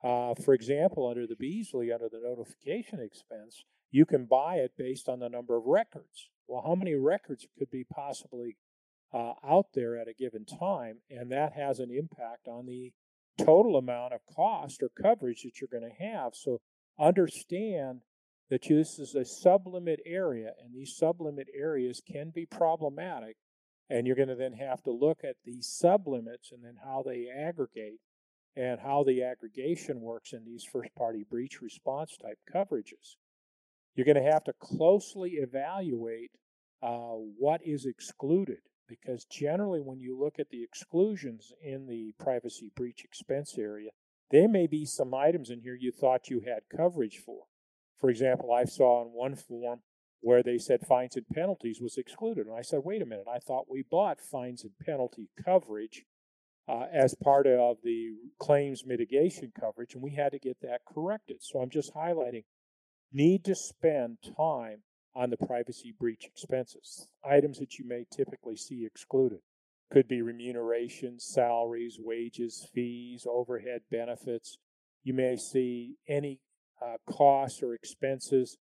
Uh, 0.04 0.34
for 0.36 0.54
example, 0.54 1.08
under 1.08 1.28
the 1.28 1.36
Beazley, 1.36 1.94
under 1.94 2.10
the 2.10 2.22
notification 2.24 3.00
expense, 3.00 3.64
you 3.92 4.06
can 4.06 4.26
buy 4.26 4.56
it 4.56 4.72
based 4.78 5.10
on 5.10 5.20
the 5.20 5.30
number 5.30 5.58
of 5.58 5.66
records. 5.66 6.30
Well, 6.48 6.64
how 6.66 6.76
many 6.76 6.96
records 6.96 7.46
could 7.58 7.70
be 7.70 7.84
possibly 7.84 8.58
uh, 9.14 9.34
out 9.48 9.68
there 9.74 9.98
at 9.98 10.08
a 10.08 10.14
given 10.14 10.46
time, 10.46 11.00
and 11.10 11.32
that 11.32 11.54
has 11.54 11.80
an 11.80 11.92
impact 11.92 12.48
on 12.48 12.66
the 12.66 12.94
total 13.38 13.76
amount 13.76 14.14
of 14.14 14.22
cost 14.34 14.82
or 14.82 14.90
coverage 14.90 15.44
that 15.44 15.60
you're 15.60 15.80
going 15.80 15.90
to 15.90 16.04
have. 16.04 16.34
So 16.34 16.62
understand 17.00 18.02
that 18.50 18.64
this 18.68 19.00
is 19.00 19.16
a 19.16 19.22
sublimit 19.22 19.98
area, 20.06 20.52
and 20.64 20.74
these 20.74 20.98
sublimit 21.02 21.46
areas 21.58 22.02
can 22.06 22.32
be 22.34 22.46
problematic. 22.46 23.38
And 23.92 24.08
you're 24.08 24.16
going 24.16 24.30
to 24.30 24.36
then 24.36 24.54
have 24.54 24.82
to 24.84 24.92
look 24.92 25.20
at 25.26 25.36
these 25.44 25.68
sublimits 25.68 26.54
and 26.54 26.64
then 26.64 26.78
how 26.82 27.04
they 27.06 27.28
aggregate 27.28 28.00
and 28.56 28.80
how 28.80 29.04
the 29.04 29.22
aggregation 29.22 30.00
works 30.00 30.32
in 30.32 30.46
these 30.46 30.64
first 30.64 30.96
party 30.96 31.26
breach 31.30 31.62
response 31.62 32.16
type 32.16 32.40
coverages. 32.54 33.18
You're 33.94 34.06
going 34.06 34.24
to 34.24 34.32
have 34.32 34.46
to 34.46 34.54
closely 34.54 35.32
evaluate 35.32 36.32
uh, 36.82 37.16
what 37.38 37.60
is 37.66 37.86
excluded. 37.86 38.60
Because 38.88 39.26
generally, 39.26 39.82
when 39.82 40.00
you 40.00 40.18
look 40.18 40.40
at 40.40 40.50
the 40.52 40.64
exclusions 40.64 41.52
in 41.62 41.88
the 41.88 42.14
privacy 42.18 42.72
breach 42.74 43.04
expense 43.04 43.58
area, 43.58 43.90
there 44.32 44.48
may 44.48 44.68
be 44.68 44.86
some 44.86 45.14
items 45.14 45.50
in 45.50 45.60
here 45.60 45.78
you 45.80 45.92
thought 45.92 46.30
you 46.30 46.42
had 46.42 46.62
coverage 46.74 47.18
for. 47.26 47.44
For 47.98 48.10
example, 48.10 48.54
I 48.54 48.64
saw 48.64 49.02
in 49.02 49.10
one 49.10 49.36
form 49.36 49.82
where 50.22 50.44
they 50.44 50.58
said 50.58 50.86
fines 50.88 51.16
and 51.16 51.28
penalties 51.34 51.82
was 51.82 51.98
excluded. 51.98 52.48
And 52.48 52.56
I 52.56 52.62
said, 52.62 52.82
wait 52.84 53.02
a 53.02 53.06
minute, 53.06 53.26
I 53.32 53.40
thought 53.40 53.70
we 53.70 53.84
bought 53.90 54.22
fines 54.22 54.64
and 54.64 54.72
penalty 54.86 55.30
coverage 55.44 56.06
uh, 56.68 56.86
as 56.94 57.16
part 57.16 57.48
of 57.48 57.78
the 57.84 58.14
claims 58.40 58.86
mitigation 58.86 59.52
coverage, 59.60 59.94
and 59.94 60.04
we 60.04 60.12
had 60.12 60.32
to 60.32 60.40
get 60.40 60.62
that 60.62 60.82
corrected. 60.86 61.38
So 61.42 61.60
I'm 61.60 61.72
just 61.72 61.94
highlighting 61.94 62.44
need 63.12 63.44
to 63.46 63.56
spend 63.56 64.18
time 64.38 64.84
on 65.14 65.30
the 65.30 65.38
privacy 65.38 65.94
breach 66.00 66.26
expenses, 66.26 67.08
items 67.26 67.60
that 67.60 67.78
you 67.78 67.86
may 67.86 68.06
typically 68.16 68.56
see 68.56 68.86
excluded. 68.86 69.40
Could 69.92 70.08
be 70.08 70.22
remuneration, 70.22 71.20
salaries, 71.20 71.98
wages, 72.00 72.70
fees, 72.74 73.28
overhead 73.30 73.82
benefits. 73.92 74.58
You 75.04 75.14
may 75.14 75.36
see 75.36 75.96
any 76.08 76.40
uh, 76.82 76.96
costs 77.12 77.62
or 77.62 77.74
expenses 77.74 78.58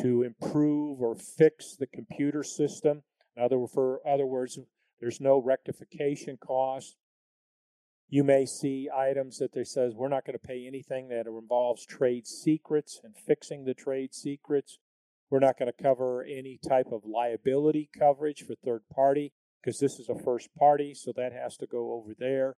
to 0.00 0.22
improve 0.22 1.00
or 1.00 1.14
fix 1.14 1.76
the 1.78 1.86
computer 1.86 2.42
system. 2.42 3.02
In 3.36 3.42
other, 3.42 3.58
for 3.66 4.00
other 4.06 4.26
words, 4.26 4.58
there's 5.00 5.20
no 5.20 5.40
rectification 5.40 6.36
cost. 6.36 6.96
You 8.08 8.24
may 8.24 8.44
see 8.44 8.88
items 8.94 9.38
that 9.38 9.52
they 9.54 9.64
says 9.64 9.94
we're 9.94 10.08
not 10.08 10.26
going 10.26 10.38
to 10.38 10.46
pay 10.46 10.66
anything 10.66 11.08
that 11.08 11.26
involves 11.26 11.86
trade 11.86 12.26
secrets 12.26 13.00
and 13.02 13.16
fixing 13.16 13.64
the 13.64 13.74
trade 13.74 14.14
secrets. 14.14 14.78
We're 15.30 15.40
not 15.40 15.58
going 15.58 15.72
to 15.74 15.82
cover 15.82 16.22
any 16.22 16.58
type 16.68 16.88
of 16.92 17.06
liability 17.06 17.88
coverage 17.98 18.44
for 18.46 18.54
third 18.54 18.82
party 18.94 19.32
because 19.62 19.78
this 19.78 19.98
is 19.98 20.08
a 20.08 20.22
first 20.22 20.50
party, 20.58 20.92
so 20.94 21.12
that 21.16 21.32
has 21.32 21.56
to 21.58 21.66
go 21.66 21.92
over 21.92 22.14
there. 22.18 22.56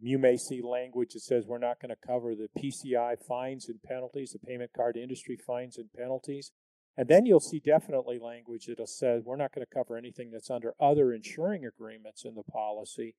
You 0.00 0.18
may 0.18 0.36
see 0.36 0.62
language 0.62 1.12
that 1.14 1.20
says 1.20 1.44
we're 1.46 1.58
not 1.58 1.80
going 1.80 1.90
to 1.90 2.06
cover 2.06 2.34
the 2.34 2.48
PCI 2.58 3.16
fines 3.26 3.68
and 3.68 3.82
penalties, 3.82 4.32
the 4.32 4.38
payment 4.38 4.72
card 4.74 4.96
industry 4.96 5.36
fines 5.36 5.76
and 5.76 5.92
penalties. 5.92 6.52
And 6.98 7.06
then 7.06 7.26
you'll 7.26 7.38
see 7.38 7.60
definitely 7.60 8.18
language 8.18 8.66
that'll 8.66 8.88
say 8.88 9.20
we're 9.24 9.36
not 9.36 9.54
going 9.54 9.64
to 9.64 9.72
cover 9.72 9.96
anything 9.96 10.32
that's 10.32 10.50
under 10.50 10.74
other 10.80 11.12
insuring 11.12 11.64
agreements 11.64 12.24
in 12.24 12.34
the 12.34 12.42
policy. 12.42 13.14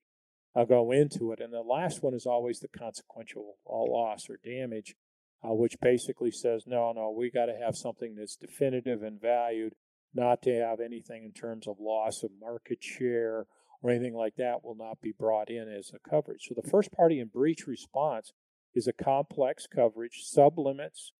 I'll 0.54 0.66
go 0.66 0.92
into 0.92 1.32
it. 1.32 1.40
And 1.40 1.50
the 1.50 1.62
last 1.62 2.02
one 2.02 2.12
is 2.12 2.26
always 2.26 2.60
the 2.60 2.68
consequential 2.68 3.54
loss 3.66 4.28
or 4.28 4.38
damage, 4.44 4.96
uh, 5.42 5.54
which 5.54 5.80
basically 5.80 6.30
says, 6.30 6.64
no, 6.66 6.92
no, 6.92 7.10
we 7.10 7.30
got 7.30 7.46
to 7.46 7.56
have 7.56 7.74
something 7.74 8.16
that's 8.16 8.36
definitive 8.36 9.02
and 9.02 9.18
valued, 9.18 9.72
not 10.14 10.42
to 10.42 10.54
have 10.54 10.80
anything 10.80 11.24
in 11.24 11.32
terms 11.32 11.66
of 11.66 11.76
loss 11.80 12.22
of 12.22 12.32
market 12.38 12.84
share 12.84 13.46
or 13.82 13.90
anything 13.90 14.14
like 14.14 14.36
that 14.36 14.62
will 14.62 14.76
not 14.76 15.00
be 15.00 15.14
brought 15.18 15.48
in 15.48 15.74
as 15.74 15.90
a 15.94 16.10
coverage. 16.10 16.48
So 16.48 16.54
the 16.54 16.68
first 16.68 16.92
party 16.92 17.18
in 17.18 17.28
breach 17.28 17.66
response 17.66 18.34
is 18.74 18.86
a 18.86 18.92
complex 18.92 19.66
coverage, 19.66 20.22
sublimits, 20.22 21.12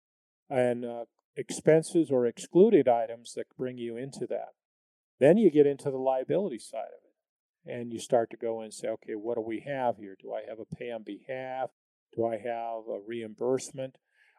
and 0.50 0.84
uh, 0.84 1.04
expenses 1.36 2.10
or 2.10 2.26
excluded 2.26 2.88
items 2.88 3.32
that 3.34 3.56
bring 3.56 3.78
you 3.78 3.96
into 3.96 4.26
that. 4.28 4.50
Then 5.18 5.36
you 5.36 5.50
get 5.50 5.66
into 5.66 5.90
the 5.90 5.98
liability 5.98 6.58
side 6.58 6.88
of 6.88 7.04
it. 7.04 7.10
And 7.66 7.92
you 7.92 8.00
start 8.00 8.30
to 8.30 8.36
go 8.36 8.60
and 8.62 8.72
say, 8.72 8.88
okay, 8.88 9.12
what 9.14 9.36
do 9.36 9.42
we 9.42 9.64
have 9.66 9.96
here? 9.98 10.16
Do 10.20 10.32
I 10.32 10.48
have 10.48 10.58
a 10.58 10.74
pay 10.76 10.90
on 10.90 11.02
behalf? 11.02 11.70
Do 12.16 12.26
I 12.26 12.36
have 12.38 12.88
a 12.88 13.00
reimbursement? 13.06 13.96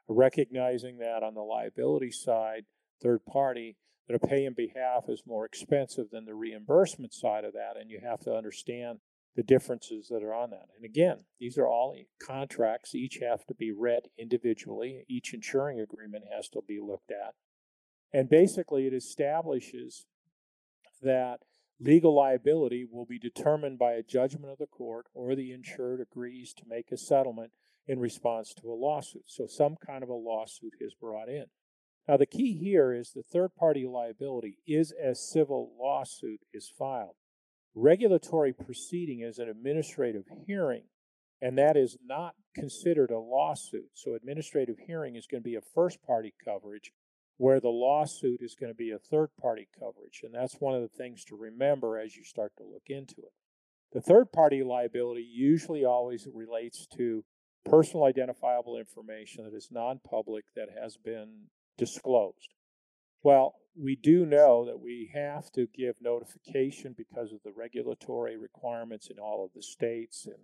Recognizing 0.07 0.97
that 0.97 1.23
on 1.23 1.35
the 1.35 1.41
liability 1.41 2.11
side, 2.11 2.65
third 3.01 3.23
party, 3.25 3.77
that 4.07 4.15
a 4.15 4.27
pay 4.27 4.43
in 4.45 4.53
behalf 4.53 5.05
is 5.07 5.23
more 5.25 5.45
expensive 5.45 6.07
than 6.11 6.25
the 6.25 6.33
reimbursement 6.33 7.13
side 7.13 7.45
of 7.45 7.53
that. 7.53 7.79
And 7.79 7.89
you 7.89 8.01
have 8.03 8.19
to 8.21 8.33
understand 8.33 8.99
the 9.35 9.43
differences 9.43 10.07
that 10.09 10.23
are 10.23 10.33
on 10.33 10.49
that. 10.49 10.67
And 10.75 10.83
again, 10.83 11.25
these 11.39 11.57
are 11.57 11.67
all 11.67 11.95
contracts, 12.21 12.93
each 12.93 13.19
have 13.21 13.45
to 13.47 13.53
be 13.53 13.71
read 13.71 14.03
individually, 14.17 15.05
each 15.07 15.33
insuring 15.33 15.79
agreement 15.79 16.25
has 16.35 16.49
to 16.49 16.61
be 16.67 16.79
looked 16.81 17.11
at. 17.11 17.33
And 18.13 18.29
basically, 18.29 18.87
it 18.87 18.93
establishes 18.93 20.05
that 21.01 21.39
legal 21.79 22.13
liability 22.13 22.85
will 22.89 23.05
be 23.05 23.17
determined 23.17 23.79
by 23.79 23.93
a 23.93 24.03
judgment 24.03 24.51
of 24.51 24.57
the 24.57 24.67
court 24.67 25.05
or 25.13 25.33
the 25.33 25.51
insured 25.51 26.01
agrees 26.01 26.53
to 26.53 26.63
make 26.67 26.91
a 26.91 26.97
settlement 26.97 27.51
in 27.87 27.99
response 27.99 28.53
to 28.53 28.71
a 28.71 28.75
lawsuit. 28.75 29.23
So, 29.27 29.47
some 29.47 29.77
kind 29.85 30.03
of 30.03 30.09
a 30.09 30.13
lawsuit 30.13 30.73
is 30.79 30.93
brought 30.93 31.29
in. 31.29 31.45
Now, 32.07 32.17
the 32.17 32.25
key 32.25 32.57
here 32.57 32.93
is 32.93 33.11
the 33.11 33.23
third 33.23 33.55
party 33.55 33.85
liability 33.85 34.57
is 34.67 34.91
as 34.91 35.31
civil 35.31 35.71
lawsuit 35.79 36.41
is 36.53 36.71
filed. 36.77 37.15
Regulatory 37.73 38.53
proceeding 38.53 39.21
is 39.21 39.39
an 39.39 39.47
administrative 39.47 40.25
hearing, 40.45 40.83
and 41.41 41.57
that 41.57 41.77
is 41.77 41.97
not 42.03 42.35
considered 42.53 43.11
a 43.11 43.19
lawsuit. 43.19 43.89
So, 43.93 44.13
administrative 44.13 44.77
hearing 44.85 45.15
is 45.15 45.25
going 45.25 45.41
to 45.41 45.49
be 45.49 45.55
a 45.55 45.61
first 45.73 46.01
party 46.03 46.33
coverage, 46.43 46.91
where 47.37 47.59
the 47.59 47.69
lawsuit 47.69 48.41
is 48.41 48.55
going 48.55 48.71
to 48.71 48.77
be 48.77 48.91
a 48.91 48.99
third 48.99 49.29
party 49.41 49.67
coverage. 49.79 50.21
And 50.23 50.33
that's 50.33 50.55
one 50.59 50.75
of 50.75 50.81
the 50.81 50.95
things 50.97 51.23
to 51.25 51.35
remember 51.35 51.97
as 51.97 52.15
you 52.15 52.23
start 52.23 52.51
to 52.57 52.63
look 52.63 52.83
into 52.87 53.15
it. 53.17 53.33
The 53.93 54.01
third 54.01 54.31
party 54.31 54.63
liability 54.63 55.27
usually 55.33 55.83
always 55.83 56.27
relates 56.31 56.85
to 56.97 57.23
personal 57.65 58.05
identifiable 58.05 58.77
information 58.77 59.45
that 59.45 59.55
is 59.55 59.69
non 59.71 59.99
public 60.07 60.45
that 60.55 60.69
has 60.79 60.97
been 60.97 61.47
disclosed. 61.77 62.53
Well, 63.23 63.55
we 63.75 63.95
do 63.95 64.25
know 64.25 64.65
that 64.65 64.79
we 64.79 65.11
have 65.13 65.51
to 65.53 65.67
give 65.73 65.95
notification 66.01 66.93
because 66.97 67.31
of 67.31 67.39
the 67.43 67.53
regulatory 67.55 68.37
requirements 68.37 69.09
in 69.09 69.17
all 69.17 69.45
of 69.45 69.51
the 69.53 69.63
states 69.63 70.25
and 70.25 70.43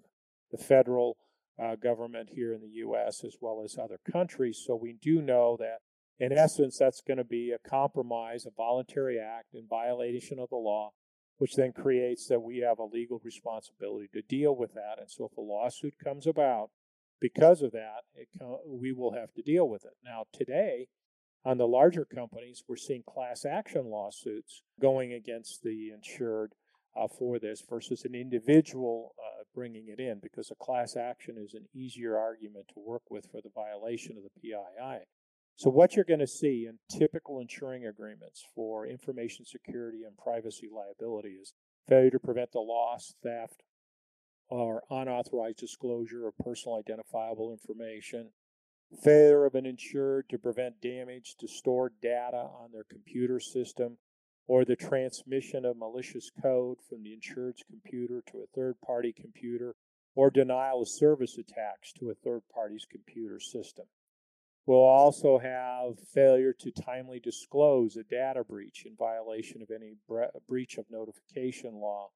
the 0.52 0.58
federal 0.58 1.18
uh, 1.62 1.76
government 1.76 2.30
here 2.34 2.54
in 2.54 2.62
the 2.62 2.76
U.S. 2.76 3.24
as 3.26 3.36
well 3.42 3.62
as 3.64 3.78
other 3.78 4.00
countries. 4.10 4.64
So 4.66 4.76
we 4.76 4.98
do 5.02 5.22
know 5.22 5.58
that, 5.60 5.80
in 6.20 6.32
essence, 6.32 6.78
that's 6.78 7.02
going 7.02 7.18
to 7.18 7.24
be 7.24 7.52
a 7.52 7.70
compromise, 7.70 8.46
a 8.46 8.52
voluntary 8.56 9.20
act 9.20 9.54
in 9.54 9.68
violation 9.68 10.40
of 10.40 10.50
the 10.50 10.56
law, 10.56 10.92
which 11.38 11.56
then 11.56 11.74
creates 11.74 12.28
that 12.28 12.42
we 12.42 12.60
have 12.60 12.80
a 12.80 12.86
legal 12.86 13.20
responsibility 13.24 14.08
to 14.14 14.22
deal 14.22 14.56
with 14.56 14.74
that. 14.74 15.00
And 15.00 15.10
so 15.10 15.30
if 15.32 15.38
a 15.38 15.42
lawsuit 15.42 15.96
comes 16.04 16.28
about 16.28 16.70
because 17.20 17.62
of 17.62 17.72
that, 17.72 18.04
it, 18.16 18.28
we 18.66 18.92
will 18.92 19.14
have 19.14 19.34
to 19.34 19.42
deal 19.42 19.68
with 19.68 19.84
it. 19.84 19.94
Now, 20.06 20.26
today, 20.34 20.88
on 21.48 21.58
the 21.58 21.68
larger 21.68 22.04
companies, 22.04 22.62
we're 22.68 22.76
seeing 22.76 23.04
class 23.08 23.46
action 23.46 23.86
lawsuits 23.86 24.64
going 24.82 25.14
against 25.14 25.64
the 25.64 25.92
insured 25.92 26.52
uh, 26.94 27.08
for 27.08 27.40
this 27.40 27.64
versus 27.70 28.04
an 28.04 28.14
individual 28.14 29.16
uh, 29.18 29.44
bringing 29.56 29.88
it 29.88 29.98
in 29.98 30.20
because 30.22 30.52
a 30.52 30.56
class 30.56 30.98
action 30.98 31.36
is 31.38 31.54
an 31.54 31.66
easier 31.74 32.18
argument 32.18 32.66
to 32.68 32.82
work 32.86 33.04
with 33.10 33.28
for 33.32 33.40
the 33.42 33.50
violation 33.56 34.18
of 34.18 34.24
the 34.24 34.42
PII. 34.42 35.06
So, 35.56 35.70
what 35.70 35.96
you're 35.96 36.04
going 36.04 36.20
to 36.20 36.28
see 36.28 36.68
in 36.68 36.80
typical 37.00 37.40
insuring 37.40 37.86
agreements 37.86 38.44
for 38.54 38.86
information 38.86 39.46
security 39.46 40.04
and 40.06 40.18
privacy 40.18 40.68
liability 40.70 41.38
is 41.42 41.54
failure 41.88 42.12
to 42.12 42.20
prevent 42.20 42.52
the 42.52 42.60
loss, 42.60 43.16
theft, 43.24 43.64
or 44.50 44.84
unauthorized 44.90 45.60
disclosure 45.60 46.28
of 46.28 46.38
personal 46.38 46.78
identifiable 46.78 47.54
information, 47.54 48.32
failure 49.04 49.46
of 49.46 49.56
an 49.56 49.66
insured 49.66 50.30
to 50.30 50.38
prevent 50.38 50.82
damage 50.82 51.36
to 51.40 51.48
stored 51.48 51.94
data 52.02 52.38
on 52.38 52.72
their 52.72 52.86
computer 52.86 53.40
system, 53.40 53.98
or 54.48 54.64
the 54.64 54.76
transmission 54.76 55.66
of 55.66 55.78
malicious 55.78 56.32
code 56.42 56.78
from 56.88 57.04
the 57.04 57.14
insured's 57.14 57.64
computer 57.70 58.24
to 58.32 58.38
a 58.38 58.48
third 58.56 58.76
party 58.86 59.14
computer, 59.14 59.76
or 60.16 60.30
denial 60.30 60.82
of 60.82 60.90
service 60.90 61.38
attacks 61.38 61.92
to 61.94 62.10
a 62.10 62.16
third 62.16 62.42
party's 62.54 62.86
computer 62.90 63.40
system. 63.40 63.86
We'll 64.66 64.80
also 64.80 65.38
have 65.38 66.00
failure 66.14 66.54
to 66.60 66.72
timely 66.72 67.20
disclose 67.20 67.96
a 67.96 68.04
data 68.04 68.44
breach 68.44 68.86
in 68.86 68.96
violation 68.98 69.62
of 69.62 69.70
any 69.72 69.96
bre- 70.08 70.38
breach 70.48 70.78
of 70.78 70.86
notification 70.90 71.76
law. 71.76 72.10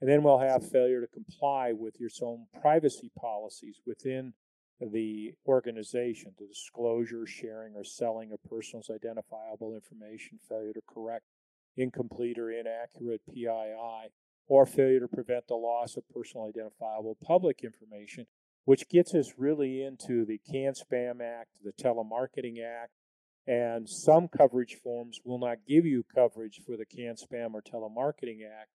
And 0.00 0.08
then 0.08 0.22
we'll 0.22 0.38
have 0.38 0.70
failure 0.70 1.02
to 1.02 1.06
comply 1.06 1.72
with 1.72 2.00
your 2.00 2.08
own 2.22 2.46
privacy 2.62 3.10
policies 3.18 3.80
within 3.84 4.32
the 4.80 5.32
organization, 5.46 6.32
the 6.38 6.46
disclosure, 6.46 7.26
sharing, 7.26 7.74
or 7.74 7.84
selling 7.84 8.32
of 8.32 8.42
person's 8.42 8.88
identifiable 8.90 9.74
information, 9.74 10.38
failure 10.48 10.72
to 10.72 10.80
correct 10.88 11.26
incomplete 11.76 12.38
or 12.38 12.50
inaccurate 12.50 13.20
PII, 13.28 14.10
or 14.48 14.66
failure 14.66 15.00
to 15.00 15.08
prevent 15.08 15.46
the 15.46 15.54
loss 15.54 15.96
of 15.96 16.08
personal 16.08 16.48
identifiable 16.48 17.16
public 17.22 17.60
information, 17.62 18.26
which 18.64 18.88
gets 18.88 19.14
us 19.14 19.34
really 19.36 19.82
into 19.82 20.24
the 20.24 20.38
CAN 20.50 20.72
Spam 20.72 21.20
Act, 21.22 21.50
the 21.62 21.72
Telemarketing 21.72 22.56
Act, 22.64 22.92
and 23.46 23.88
some 23.88 24.28
coverage 24.28 24.76
forms 24.82 25.20
will 25.24 25.38
not 25.38 25.58
give 25.66 25.86
you 25.86 26.04
coverage 26.14 26.60
for 26.66 26.76
the 26.76 26.84
CAN 26.84 27.14
Spam 27.14 27.54
or 27.54 27.62
Telemarketing 27.62 28.40
Act. 28.44 28.70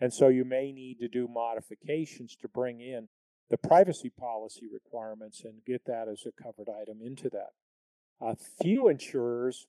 And 0.00 0.12
so 0.12 0.28
you 0.28 0.44
may 0.44 0.72
need 0.72 0.98
to 1.00 1.08
do 1.08 1.28
modifications 1.28 2.36
to 2.40 2.48
bring 2.48 2.80
in 2.80 3.08
the 3.50 3.56
privacy 3.56 4.10
policy 4.10 4.66
requirements 4.70 5.42
and 5.44 5.64
get 5.66 5.84
that 5.86 6.08
as 6.08 6.24
a 6.26 6.42
covered 6.42 6.68
item 6.68 6.98
into 7.02 7.30
that. 7.30 7.52
A 8.20 8.36
few 8.36 8.88
insurers 8.88 9.66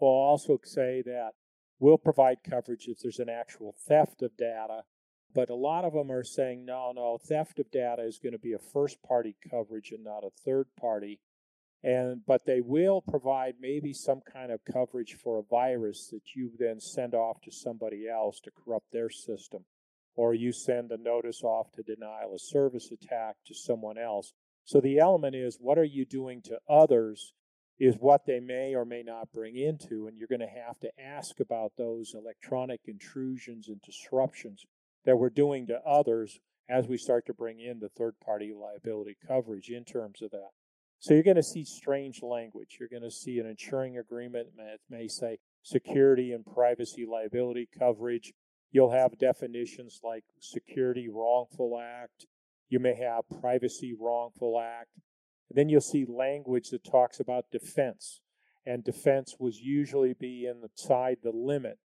will 0.00 0.08
also 0.08 0.60
say 0.62 1.02
that 1.04 1.32
we'll 1.78 1.98
provide 1.98 2.38
coverage 2.48 2.86
if 2.88 2.98
there's 3.00 3.18
an 3.18 3.28
actual 3.28 3.74
theft 3.88 4.22
of 4.22 4.36
data. 4.36 4.82
But 5.34 5.50
a 5.50 5.54
lot 5.54 5.84
of 5.84 5.92
them 5.92 6.10
are 6.10 6.24
saying, 6.24 6.64
no, 6.64 6.92
no, 6.94 7.18
theft 7.18 7.58
of 7.58 7.70
data 7.70 8.02
is 8.02 8.18
going 8.18 8.32
to 8.32 8.38
be 8.38 8.52
a 8.52 8.58
first 8.58 9.02
party 9.02 9.36
coverage 9.50 9.90
and 9.90 10.04
not 10.04 10.24
a 10.24 10.30
third 10.44 10.66
party. 10.80 11.20
And 11.82 12.22
but 12.26 12.46
they 12.46 12.60
will 12.60 13.02
provide 13.02 13.56
maybe 13.60 13.92
some 13.92 14.20
kind 14.20 14.50
of 14.50 14.64
coverage 14.64 15.14
for 15.22 15.38
a 15.38 15.42
virus 15.42 16.08
that 16.10 16.34
you 16.34 16.52
then 16.58 16.80
send 16.80 17.14
off 17.14 17.40
to 17.42 17.52
somebody 17.52 18.08
else 18.08 18.40
to 18.40 18.50
corrupt 18.50 18.92
their 18.92 19.10
system. 19.10 19.64
Or 20.16 20.34
you 20.34 20.52
send 20.52 20.90
a 20.90 20.96
notice 20.96 21.42
off 21.42 21.70
to 21.72 21.82
denial 21.82 22.34
of 22.34 22.40
service 22.40 22.90
attack 22.90 23.36
to 23.46 23.54
someone 23.54 23.98
else. 23.98 24.32
So 24.64 24.80
the 24.80 24.98
element 24.98 25.36
is 25.36 25.58
what 25.60 25.78
are 25.78 25.84
you 25.84 26.04
doing 26.04 26.42
to 26.42 26.58
others 26.68 27.34
is 27.78 27.96
what 27.96 28.24
they 28.26 28.40
may 28.40 28.74
or 28.74 28.84
may 28.84 29.02
not 29.02 29.30
bring 29.32 29.56
into, 29.56 30.06
and 30.06 30.16
you're 30.16 30.28
going 30.28 30.40
to 30.40 30.46
have 30.46 30.80
to 30.80 30.90
ask 30.98 31.40
about 31.40 31.72
those 31.76 32.14
electronic 32.14 32.80
intrusions 32.86 33.68
and 33.68 33.80
disruptions 33.82 34.64
that 35.04 35.18
we're 35.18 35.28
doing 35.28 35.66
to 35.66 35.78
others 35.82 36.40
as 36.68 36.88
we 36.88 36.96
start 36.96 37.26
to 37.26 37.34
bring 37.34 37.60
in 37.60 37.78
the 37.78 37.88
third 37.88 38.14
party 38.24 38.52
liability 38.52 39.16
coverage 39.26 39.68
in 39.68 39.84
terms 39.84 40.22
of 40.22 40.30
that. 40.30 40.50
So 40.98 41.14
you're 41.14 41.22
going 41.22 41.36
to 41.36 41.42
see 41.42 41.64
strange 41.64 42.22
language. 42.22 42.78
You're 42.80 42.88
going 42.88 43.02
to 43.02 43.10
see 43.10 43.38
an 43.38 43.46
insuring 43.46 43.98
agreement 43.98 44.48
that 44.56 44.78
may 44.88 45.06
say 45.06 45.38
security 45.62 46.32
and 46.32 46.44
privacy 46.44 47.06
liability 47.06 47.68
coverage. 47.78 48.32
You'll 48.76 48.90
have 48.90 49.16
definitions 49.18 50.00
like 50.04 50.24
security 50.38 51.08
wrongful 51.08 51.80
act. 51.82 52.26
You 52.68 52.78
may 52.78 52.94
have 52.94 53.40
privacy 53.40 53.96
wrongful 53.98 54.60
act. 54.60 54.90
And 55.48 55.56
then 55.56 55.70
you'll 55.70 55.80
see 55.80 56.04
language 56.06 56.68
that 56.68 56.84
talks 56.84 57.18
about 57.18 57.50
defense. 57.50 58.20
And 58.66 58.84
defense 58.84 59.36
was 59.38 59.62
usually 59.62 60.12
be 60.12 60.46
inside 60.46 61.20
the 61.22 61.30
limit 61.32 61.78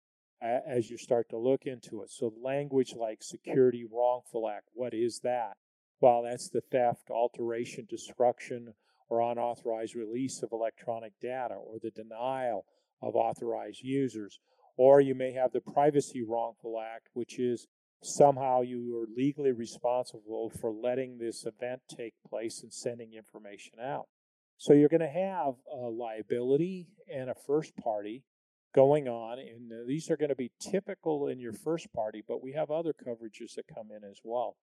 as 0.41 0.89
you 0.89 0.97
start 0.97 1.29
to 1.29 1.37
look 1.37 1.67
into 1.67 2.01
it. 2.01 2.11
So 2.11 2.33
language 2.43 2.95
like 2.97 3.23
security 3.23 3.85
wrongful 3.85 4.49
act, 4.49 4.71
what 4.73 4.95
is 4.95 5.21
that? 5.25 5.59
Well, 6.01 6.23
that's 6.23 6.49
the 6.49 6.63
theft, 6.63 7.11
alteration, 7.11 7.87
destruction, 7.87 8.73
or 9.11 9.21
unauthorized 9.21 9.95
release 9.95 10.43
of 10.43 10.53
electronic 10.53 11.13
data, 11.21 11.53
or 11.53 11.77
the 11.83 11.91
denial 11.91 12.65
of 13.03 13.15
authorized 13.15 13.83
users. 13.83 14.41
Or 14.79 15.01
you 15.01 15.15
may 15.15 15.33
have 15.33 15.53
the 15.53 15.61
privacy 15.61 16.23
wrongful 16.23 16.81
act, 16.81 17.09
which 17.13 17.39
is 17.39 17.67
somehow 18.03 18.63
you 18.63 18.97
are 18.97 19.09
legally 19.15 19.51
responsible 19.51 20.51
for 20.61 20.71
letting 20.71 21.19
this 21.19 21.45
event 21.45 21.83
take 21.95 22.15
place 22.29 22.63
and 22.63 22.73
sending 22.73 23.13
information 23.13 23.81
out. 23.85 24.07
So 24.57 24.73
you're 24.73 24.89
going 24.89 25.01
to 25.01 25.09
have 25.09 25.55
a 25.73 25.89
liability 25.89 26.87
and 27.13 27.29
a 27.29 27.35
first 27.35 27.77
party 27.77 28.23
going 28.75 29.09
on, 29.09 29.39
and 29.41 29.73
these 29.89 30.11
are 30.11 30.17
going 30.17 30.29
to 30.29 30.37
be 30.37 30.53
typical 30.61 31.27
in 31.27 31.41
your 31.41 31.53
first 31.53 31.93
party, 31.93 32.23
but 32.27 32.43
we 32.43 32.53
have 32.53 32.71
other 32.71 32.93
coverages 32.93 33.55
that 33.57 33.65
come 33.75 33.89
in 33.91 34.09
as 34.09 34.21
well. 34.23 34.57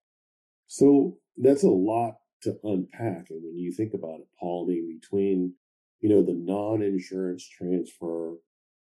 So 0.67 1.17
that's 1.37 1.63
a 1.63 1.69
lot 1.69 2.15
to 2.43 2.57
unpack. 2.63 3.27
And 3.29 3.43
when 3.43 3.57
you 3.57 3.73
think 3.73 3.93
about 3.93 4.21
it, 4.21 4.27
Paul, 4.39 4.67
between 4.67 5.55
you 5.99 6.09
know 6.09 6.23
the 6.23 6.33
non-insurance 6.33 7.47
transfer 7.47 8.35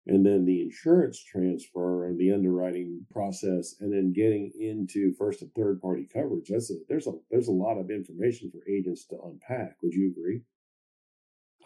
and 0.07 0.25
then 0.25 0.45
the 0.45 0.61
insurance 0.61 1.23
transfer 1.23 2.07
and 2.07 2.19
the 2.19 2.33
underwriting 2.33 3.05
process 3.11 3.77
and 3.81 3.93
then 3.93 4.13
getting 4.13 4.53
into 4.59 5.15
first 5.15 5.43
and 5.43 5.51
third 5.55 5.81
party 5.81 6.07
coverage. 6.13 6.49
That's 6.49 6.71
a 6.71 6.75
there's 6.89 7.07
a 7.07 7.13
there's 7.31 7.49
a 7.49 7.53
lot 7.53 7.79
of 7.79 7.91
information 7.91 8.51
for 8.51 8.69
agents 8.71 9.07
to 9.07 9.17
unpack. 9.25 9.77
Would 9.83 9.95
you 9.95 10.11
agree? 10.11 10.43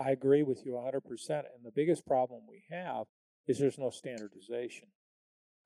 I 0.00 0.12
agree 0.12 0.44
with 0.44 0.64
you 0.64 0.72
100% 0.72 1.02
and 1.30 1.64
the 1.64 1.72
biggest 1.74 2.06
problem 2.06 2.42
we 2.48 2.62
have 2.70 3.06
is 3.48 3.58
there's 3.58 3.78
no 3.78 3.90
standardization. 3.90 4.88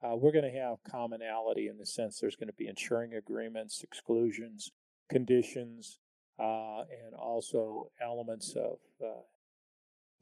Uh, 0.02 0.16
we're 0.16 0.32
going 0.32 0.50
to 0.50 0.58
have 0.58 0.78
commonality 0.90 1.68
in 1.68 1.76
the 1.76 1.86
sense 1.86 2.18
there's 2.18 2.36
going 2.36 2.48
to 2.48 2.54
be 2.54 2.66
insuring 2.66 3.14
agreements 3.14 3.82
exclusions 3.84 4.70
conditions 5.10 5.98
uh, 6.38 6.80
and 7.04 7.14
also 7.14 7.90
elements 8.02 8.54
of 8.56 8.78
uh, 9.04 9.20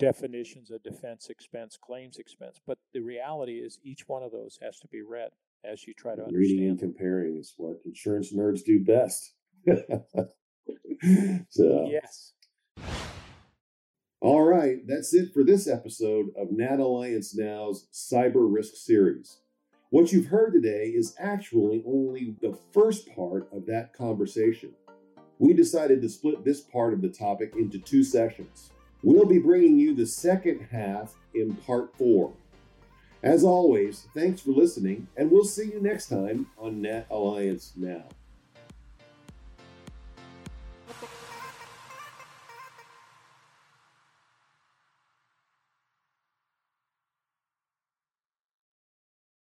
definitions 0.01 0.71
of 0.71 0.83
defense 0.83 1.29
expense, 1.29 1.79
claims 1.81 2.17
expense. 2.17 2.61
But 2.67 2.79
the 2.93 3.01
reality 3.01 3.59
is 3.59 3.79
each 3.85 4.09
one 4.09 4.23
of 4.23 4.33
those 4.33 4.59
has 4.63 4.81
to 4.81 4.89
be 4.89 5.03
read 5.03 5.31
as 5.65 5.87
you 5.87 5.95
try 5.95 6.17
to 6.17 6.23
understand. 6.23 6.41
Reading 6.41 6.69
and 6.69 6.79
comparing 6.79 7.37
is 7.37 7.55
what 7.57 7.77
insurance 7.85 8.33
nerds 8.33 8.65
do 8.65 8.83
best. 8.83 9.35
so 11.51 11.89
yes. 11.91 12.33
All 14.23 14.43
right, 14.43 14.79
that's 14.87 15.15
it 15.15 15.33
for 15.33 15.45
this 15.45 15.67
episode 15.67 16.27
of 16.37 16.51
NAT 16.51 16.79
Alliance 16.81 17.35
Now's 17.35 17.87
Cyber 17.93 18.53
Risk 18.53 18.75
Series. 18.77 19.39
What 19.91 20.13
you've 20.13 20.27
heard 20.27 20.53
today 20.53 20.89
is 20.89 21.15
actually 21.19 21.83
only 21.87 22.37
the 22.41 22.57
first 22.73 23.09
part 23.15 23.49
of 23.53 23.67
that 23.67 23.95
conversation. 23.95 24.73
We 25.39 25.55
decided 25.55 26.03
to 26.03 26.09
split 26.09 26.45
this 26.45 26.61
part 26.61 26.93
of 26.93 27.01
the 27.01 27.09
topic 27.09 27.55
into 27.57 27.79
two 27.79 28.05
sessions. 28.05 28.71
We'll 29.03 29.27
be 29.27 29.39
bringing 29.39 29.79
you 29.79 29.95
the 29.95 30.07
second 30.07 30.69
half 30.71 31.15
in 31.35 31.57
part 31.57 31.97
four. 31.97 32.33
As 33.23 33.45
always, 33.45 34.07
thanks 34.15 34.41
for 34.41 34.51
listening, 34.51 35.09
and 35.17 35.31
we'll 35.31 35.45
see 35.45 35.71
you 35.73 35.81
next 35.81 36.09
time 36.09 36.47
on 36.59 36.83
Net 36.83 37.07
Alliance 37.11 37.73
Now. 37.77 38.05